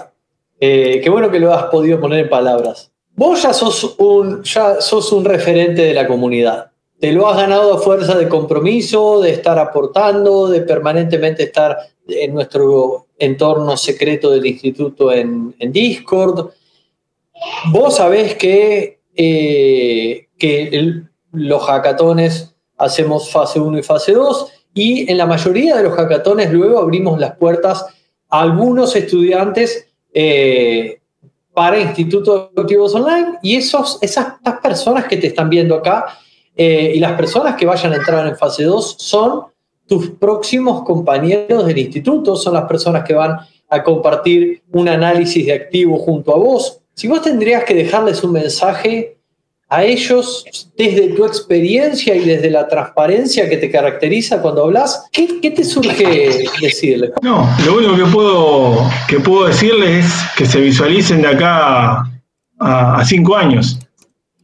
Eh, 0.59 1.01
qué 1.03 1.09
bueno 1.09 1.29
que 1.29 1.39
lo 1.39 1.53
has 1.53 1.65
podido 1.65 1.99
poner 1.99 2.19
en 2.19 2.29
palabras. 2.29 2.91
Vos 3.15 3.43
ya 3.43 3.53
sos, 3.53 3.95
un, 3.97 4.43
ya 4.43 4.81
sos 4.81 5.11
un 5.11 5.25
referente 5.25 5.81
de 5.81 5.93
la 5.93 6.07
comunidad. 6.07 6.71
Te 6.99 7.11
lo 7.11 7.27
has 7.27 7.37
ganado 7.37 7.73
a 7.73 7.77
fuerza 7.79 8.17
de 8.17 8.27
compromiso, 8.27 9.21
de 9.21 9.31
estar 9.31 9.59
aportando, 9.59 10.47
de 10.47 10.61
permanentemente 10.61 11.43
estar 11.43 11.77
en 12.07 12.33
nuestro 12.33 13.07
entorno 13.17 13.75
secreto 13.77 14.31
del 14.31 14.45
instituto 14.45 15.11
en, 15.11 15.55
en 15.59 15.71
Discord, 15.71 16.51
Vos 17.71 17.95
sabés 17.97 18.35
que, 18.35 19.01
eh, 19.15 20.27
que 20.37 21.03
los 21.31 21.63
hackatones 21.63 22.55
hacemos 22.77 23.31
fase 23.31 23.59
1 23.59 23.79
y 23.79 23.83
fase 23.83 24.13
2 24.13 24.51
y 24.73 25.09
en 25.09 25.17
la 25.17 25.25
mayoría 25.25 25.77
de 25.77 25.83
los 25.83 25.93
hackatones 25.93 26.51
luego 26.51 26.79
abrimos 26.79 27.19
las 27.19 27.37
puertas 27.37 27.85
a 28.29 28.41
algunos 28.41 28.95
estudiantes 28.95 29.87
eh, 30.17 30.99
para 31.53 31.77
institutos 31.77 32.49
educativos 32.53 32.95
online 32.95 33.37
y 33.41 33.57
esos, 33.57 33.99
esas 34.01 34.35
personas 34.63 35.05
que 35.05 35.17
te 35.17 35.27
están 35.27 35.49
viendo 35.49 35.75
acá 35.75 36.05
eh, 36.55 36.93
y 36.95 36.99
las 36.99 37.13
personas 37.13 37.55
que 37.55 37.65
vayan 37.65 37.91
a 37.91 37.97
entrar 37.97 38.25
en 38.25 38.37
fase 38.37 38.63
2 38.63 38.95
son 38.97 39.43
tus 39.85 40.11
próximos 40.11 40.83
compañeros 40.83 41.65
del 41.65 41.77
instituto, 41.77 42.37
son 42.37 42.53
las 42.53 42.63
personas 42.63 43.03
que 43.03 43.13
van 43.13 43.37
a 43.69 43.83
compartir 43.83 44.63
un 44.71 44.87
análisis 44.87 45.45
de 45.45 45.53
activo 45.53 45.97
junto 45.99 46.33
a 46.33 46.37
vos, 46.37 46.81
si 46.93 47.09
vos 47.09 47.21
tendrías 47.21 47.65
que 47.65 47.73
dejarles 47.73 48.23
un 48.23 48.31
mensaje 48.31 49.17
a 49.67 49.83
ellos 49.83 50.45
desde 50.77 51.09
tu 51.09 51.25
experiencia 51.25 52.15
y 52.15 52.23
desde 52.23 52.49
la 52.51 52.67
transparencia 52.67 53.49
que 53.49 53.57
te 53.57 53.71
caracteriza 53.71 54.41
cuando 54.41 54.65
hablas, 54.65 55.05
¿qué, 55.11 55.27
te 55.51 55.63
surge 55.63 56.47
decirles? 56.61 57.11
No, 57.21 57.49
lo 57.65 57.77
único 57.77 57.95
que 57.95 58.11
puedo, 58.11 58.89
que 59.07 59.19
puedo 59.19 59.47
decirles 59.47 60.05
es 60.05 60.13
que 60.37 60.45
se 60.45 60.59
visualicen 60.59 61.21
de 61.21 61.29
acá 61.29 62.05
a, 62.59 63.03
cinco 63.05 63.35
años. 63.35 63.79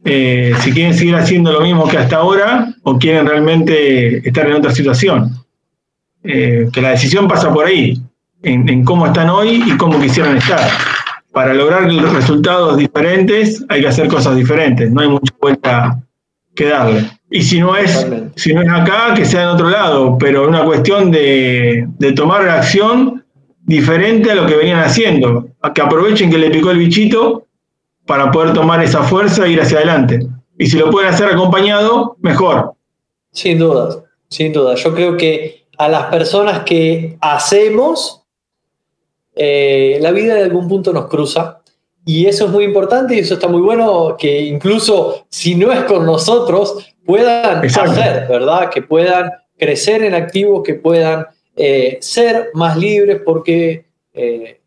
Eh, 0.04 0.52
si 0.60 0.72
quieren 0.72 0.94
seguir 0.94 1.14
haciendo 1.14 1.52
lo 1.52 1.60
mismo 1.60 1.86
que 1.86 1.98
hasta 1.98 2.16
ahora 2.16 2.74
o 2.82 2.98
quieren 2.98 3.24
realmente 3.26 4.26
estar 4.26 4.46
en 4.48 4.54
otra 4.54 4.72
situación. 4.72 5.30
Eh, 6.24 6.68
que 6.72 6.80
la 6.80 6.90
decisión 6.90 7.26
pasa 7.28 7.52
por 7.52 7.66
ahí, 7.66 8.00
en 8.42 8.84
cómo 8.84 9.06
están 9.06 9.28
hoy 9.28 9.62
y 9.66 9.76
cómo 9.76 10.00
quisieran 10.00 10.36
estar 10.36 10.68
para 11.32 11.54
lograr 11.54 11.84
resultados 11.84 12.76
diferentes 12.76 13.64
hay 13.68 13.80
que 13.80 13.88
hacer 13.88 14.08
cosas 14.08 14.36
diferentes, 14.36 14.90
no 14.90 15.00
hay 15.00 15.08
mucha 15.08 15.34
vuelta 15.40 16.02
que 16.54 16.66
darle. 16.66 17.08
Y 17.30 17.42
si 17.42 17.60
no 17.60 17.76
es, 17.76 18.06
si 18.36 18.52
no 18.52 18.62
es 18.62 18.68
acá, 18.68 19.14
que 19.14 19.24
sea 19.24 19.44
en 19.44 19.48
otro 19.48 19.70
lado, 19.70 20.18
pero 20.18 20.42
es 20.42 20.48
una 20.48 20.64
cuestión 20.64 21.10
de, 21.10 21.86
de 21.98 22.12
tomar 22.12 22.46
acción 22.48 23.24
diferente 23.62 24.30
a 24.30 24.34
lo 24.34 24.46
que 24.46 24.56
venían 24.56 24.80
haciendo, 24.80 25.48
a 25.62 25.72
que 25.72 25.80
aprovechen 25.80 26.30
que 26.30 26.38
le 26.38 26.50
picó 26.50 26.70
el 26.70 26.78
bichito 26.78 27.46
para 28.06 28.30
poder 28.30 28.52
tomar 28.52 28.82
esa 28.82 29.02
fuerza 29.02 29.46
e 29.46 29.52
ir 29.52 29.60
hacia 29.60 29.78
adelante. 29.78 30.26
Y 30.58 30.66
si 30.66 30.78
lo 30.78 30.90
pueden 30.90 31.12
hacer 31.12 31.28
acompañado, 31.28 32.16
mejor. 32.20 32.74
Sin 33.30 33.58
duda, 33.58 34.04
sin 34.28 34.52
duda. 34.52 34.74
Yo 34.74 34.94
creo 34.94 35.16
que 35.16 35.64
a 35.78 35.88
las 35.88 36.04
personas 36.06 36.60
que 36.60 37.16
hacemos, 37.20 38.21
eh, 39.34 39.98
la 40.00 40.10
vida 40.10 40.34
de 40.34 40.42
algún 40.42 40.68
punto 40.68 40.92
nos 40.92 41.06
cruza 41.06 41.60
y 42.04 42.26
eso 42.26 42.46
es 42.46 42.50
muy 42.50 42.64
importante 42.64 43.14
y 43.14 43.20
eso 43.20 43.34
está 43.34 43.48
muy 43.48 43.60
bueno 43.60 44.16
que 44.18 44.40
incluso 44.40 45.26
si 45.30 45.54
no 45.54 45.72
es 45.72 45.84
con 45.84 46.04
nosotros 46.04 46.94
puedan 47.04 47.64
hacer, 47.64 48.26
¿verdad? 48.28 48.70
Que 48.70 48.82
puedan 48.82 49.30
crecer 49.56 50.02
en 50.02 50.14
activo, 50.14 50.62
que 50.62 50.74
puedan 50.74 51.26
eh, 51.56 51.98
ser 52.00 52.50
más 52.54 52.76
libres 52.76 53.20
porque 53.24 53.86
eh, 54.12 54.60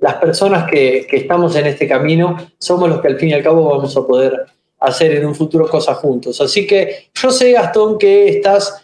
las 0.00 0.16
personas 0.16 0.70
que, 0.70 1.06
que, 1.08 1.16
estamos 1.16 1.56
en 1.56 1.66
este 1.66 1.88
camino 1.88 2.36
somos 2.58 2.88
los 2.88 3.00
que 3.00 3.08
al 3.08 3.18
fin 3.18 3.30
y 3.30 3.32
al 3.32 3.42
cabo 3.42 3.70
vamos 3.70 3.96
a 3.96 4.06
poder 4.06 4.44
hacer 4.80 5.12
en 5.12 5.24
un 5.24 5.34
futuro 5.34 5.68
cosas 5.68 5.96
juntos. 5.98 6.40
Así 6.40 6.66
que 6.66 7.08
yo 7.14 7.30
sé, 7.30 7.52
Gastón, 7.52 7.98
que 7.98 8.28
estás 8.28 8.83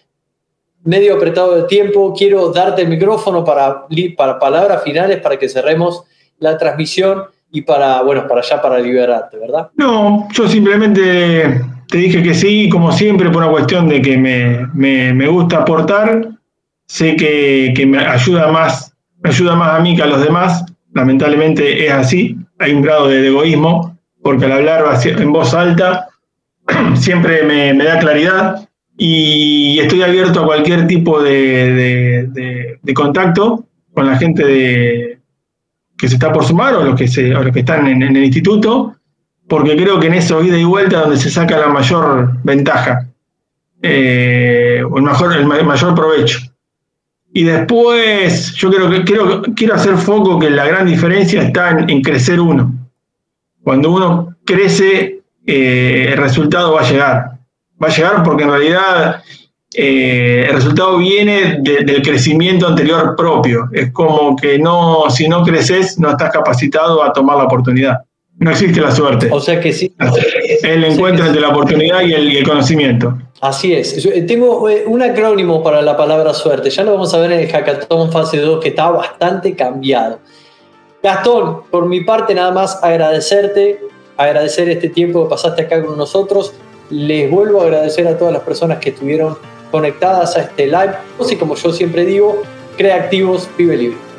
medio 0.85 1.16
apretado 1.16 1.55
de 1.57 1.62
tiempo. 1.64 2.14
Quiero 2.16 2.51
darte 2.53 2.83
el 2.83 2.89
micrófono 2.89 3.45
para, 3.45 3.87
para 4.16 4.39
palabras 4.39 4.83
finales, 4.83 5.20
para 5.20 5.39
que 5.39 5.49
cerremos 5.49 6.05
la 6.39 6.57
transmisión 6.57 7.24
y 7.51 7.62
para, 7.62 8.03
bueno, 8.03 8.26
para 8.26 8.41
allá, 8.41 8.62
para 8.62 8.78
liberarte, 8.78 9.39
¿verdad? 9.39 9.70
No, 9.76 10.28
yo 10.33 10.49
simplemente 10.49 11.61
te 11.89 11.99
dije 11.99 12.22
que 12.22 12.35
sí, 12.35 12.68
como 12.68 12.93
siempre, 12.93 13.28
por 13.31 13.43
una 13.43 13.51
cuestión 13.51 13.89
de 13.89 14.01
que 14.01 14.16
me, 14.16 15.28
gusta 15.28 15.59
aportar. 15.59 16.28
Sé 16.87 17.16
que, 17.16 17.85
me 17.87 17.99
ayuda 17.99 18.49
más 18.49 18.91
me 19.22 19.31
ayuda 19.31 19.55
más 19.55 19.78
a 19.78 19.81
mí 19.81 19.95
que 19.95 20.03
a 20.03 20.07
los 20.07 20.22
demás. 20.22 20.64
Lamentablemente 20.95 21.87
es 21.87 21.93
así. 21.93 22.37
Hay 22.59 22.72
un 22.72 22.83
grado 22.83 23.09
de 23.09 23.26
egoísmo, 23.26 23.99
porque 24.22 24.47
al 24.47 24.53
hablar 24.53 24.85
en 25.05 25.33
voz 25.33 25.55
alta 25.55 26.09
siempre 26.95 27.43
me, 27.43 27.74
da 27.74 27.99
claridad 27.99 28.68
y 29.03 29.79
estoy 29.79 30.03
abierto 30.03 30.43
a 30.43 30.45
cualquier 30.45 30.87
tipo 30.87 31.23
de, 31.23 32.79
contacto 32.95 33.65
con 33.95 34.07
la 34.07 34.19
gente 34.19 35.19
que 35.97 36.09
se 36.09 36.17
está 36.17 36.31
por 36.31 36.45
sumar 36.45 36.75
o 36.75 36.85
los 36.85 36.97
que, 36.97 37.09
se, 37.09 37.29
los 37.29 37.51
que 37.51 37.61
están 37.61 37.87
en, 37.87 38.03
el 38.03 38.23
instituto, 38.23 38.95
porque 39.49 39.75
creo 39.75 39.99
que 39.99 40.09
en 40.09 40.15
eso 40.15 40.45
ida 40.45 40.59
y 40.59 40.65
vuelta 40.65 41.01
donde 41.01 41.17
se 41.17 41.31
saca 41.31 41.57
la 41.57 41.69
mayor 41.69 42.43
ventaja 42.45 43.09
eh, 43.81 44.83
o 44.87 44.99
el, 44.99 45.03
mejor, 45.03 45.35
el 45.35 45.47
mayor 45.47 45.95
provecho. 45.95 46.39
Y 47.33 47.45
después, 47.45 48.53
yo 48.53 48.71
creo 48.71 48.91
que 48.91 49.05
quiero, 49.05 49.41
quiero 49.57 49.77
hacer 49.77 49.97
foco 49.97 50.39
que 50.39 50.51
la 50.51 50.67
gran 50.67 50.87
diferencia 50.87 51.41
está 51.41 51.71
en, 51.71 52.03
crecer 52.03 52.39
uno. 52.39 52.75
Cuando 53.63 53.93
uno 53.93 54.37
crece, 54.45 55.23
eh, 55.47 56.09
el 56.13 56.19
resultado 56.19 56.75
va 56.75 56.83
a 56.83 56.91
llegar. 56.91 57.30
Va 57.83 57.89
a 57.89 57.91
llegar 57.91 58.22
porque 58.22 58.45
en 58.45 58.51
realidad 58.51 59.22
eh, 59.74 60.47
el 60.49 60.55
resultado 60.57 60.99
viene 60.99 61.59
del 61.61 62.03
crecimiento 62.03 62.66
anterior 62.66 63.14
propio. 63.16 63.68
Es 63.72 63.93
como 63.93 64.37
que 64.37 64.59
no, 64.59 65.09
si 65.11 65.28
no 65.28 65.43
creces, 65.43 65.99
no 65.99 66.11
estás 66.11 66.31
capacitado 66.31 67.03
a 67.03 67.12
tomar 67.12 67.37
la 67.37 67.45
oportunidad. 67.45 67.99
No 68.39 68.51
existe 68.51 68.81
la 68.81 68.91
suerte. 68.91 69.28
O 69.31 69.39
sea 69.39 69.61
que 69.61 69.72
sí. 69.72 69.95
El 70.62 70.83
encuentro 70.83 71.26
entre 71.26 71.43
la 71.43 71.51
oportunidad 71.51 72.01
y 72.03 72.14
el, 72.14 72.43
conocimiento. 72.43 73.18
Así 73.43 73.74
es. 73.74 74.05
Eh, 74.05 74.22
tengo 74.22 74.66
eh, 74.68 74.85
un 74.87 75.03
acrónimo 75.03 75.62
para 75.62 75.83
la 75.83 75.95
palabra 75.95 76.33
suerte. 76.33 76.70
Ya 76.70 76.83
lo 76.83 76.93
vamos 76.93 77.12
a 77.12 77.18
ver 77.18 77.33
en 77.33 77.41
el 77.41 77.49
Hackathon 77.49 78.11
fase 78.11 78.39
2 78.39 78.61
que 78.62 78.70
está 78.70 78.91
bastante 78.91 79.55
cambiado. 79.55 80.20
Gastón, 81.03 81.62
por 81.70 81.87
mi 81.87 82.03
parte 82.03 82.35
nada 82.35 82.51
más 82.51 82.83
agradecerte, 82.83 83.81
agradecer 84.16 84.68
este 84.70 84.89
tiempo 84.89 85.24
que 85.24 85.31
pasaste 85.31 85.62
acá 85.62 85.85
con 85.85 85.99
nosotros. 85.99 86.55
Les 86.91 87.30
vuelvo 87.30 87.61
a 87.61 87.64
agradecer 87.64 88.07
a 88.09 88.18
todas 88.18 88.32
las 88.32 88.43
personas 88.43 88.78
que 88.78 88.91
estuvieron 88.91 89.36
conectadas 89.70 90.36
a 90.36 90.43
este 90.43 90.66
live. 90.66 90.95
Y 91.30 91.36
como 91.36 91.55
yo 91.55 91.72
siempre 91.72 92.05
digo, 92.05 92.43
creativos, 92.76 93.49
vive 93.57 93.76
libre. 93.76 94.10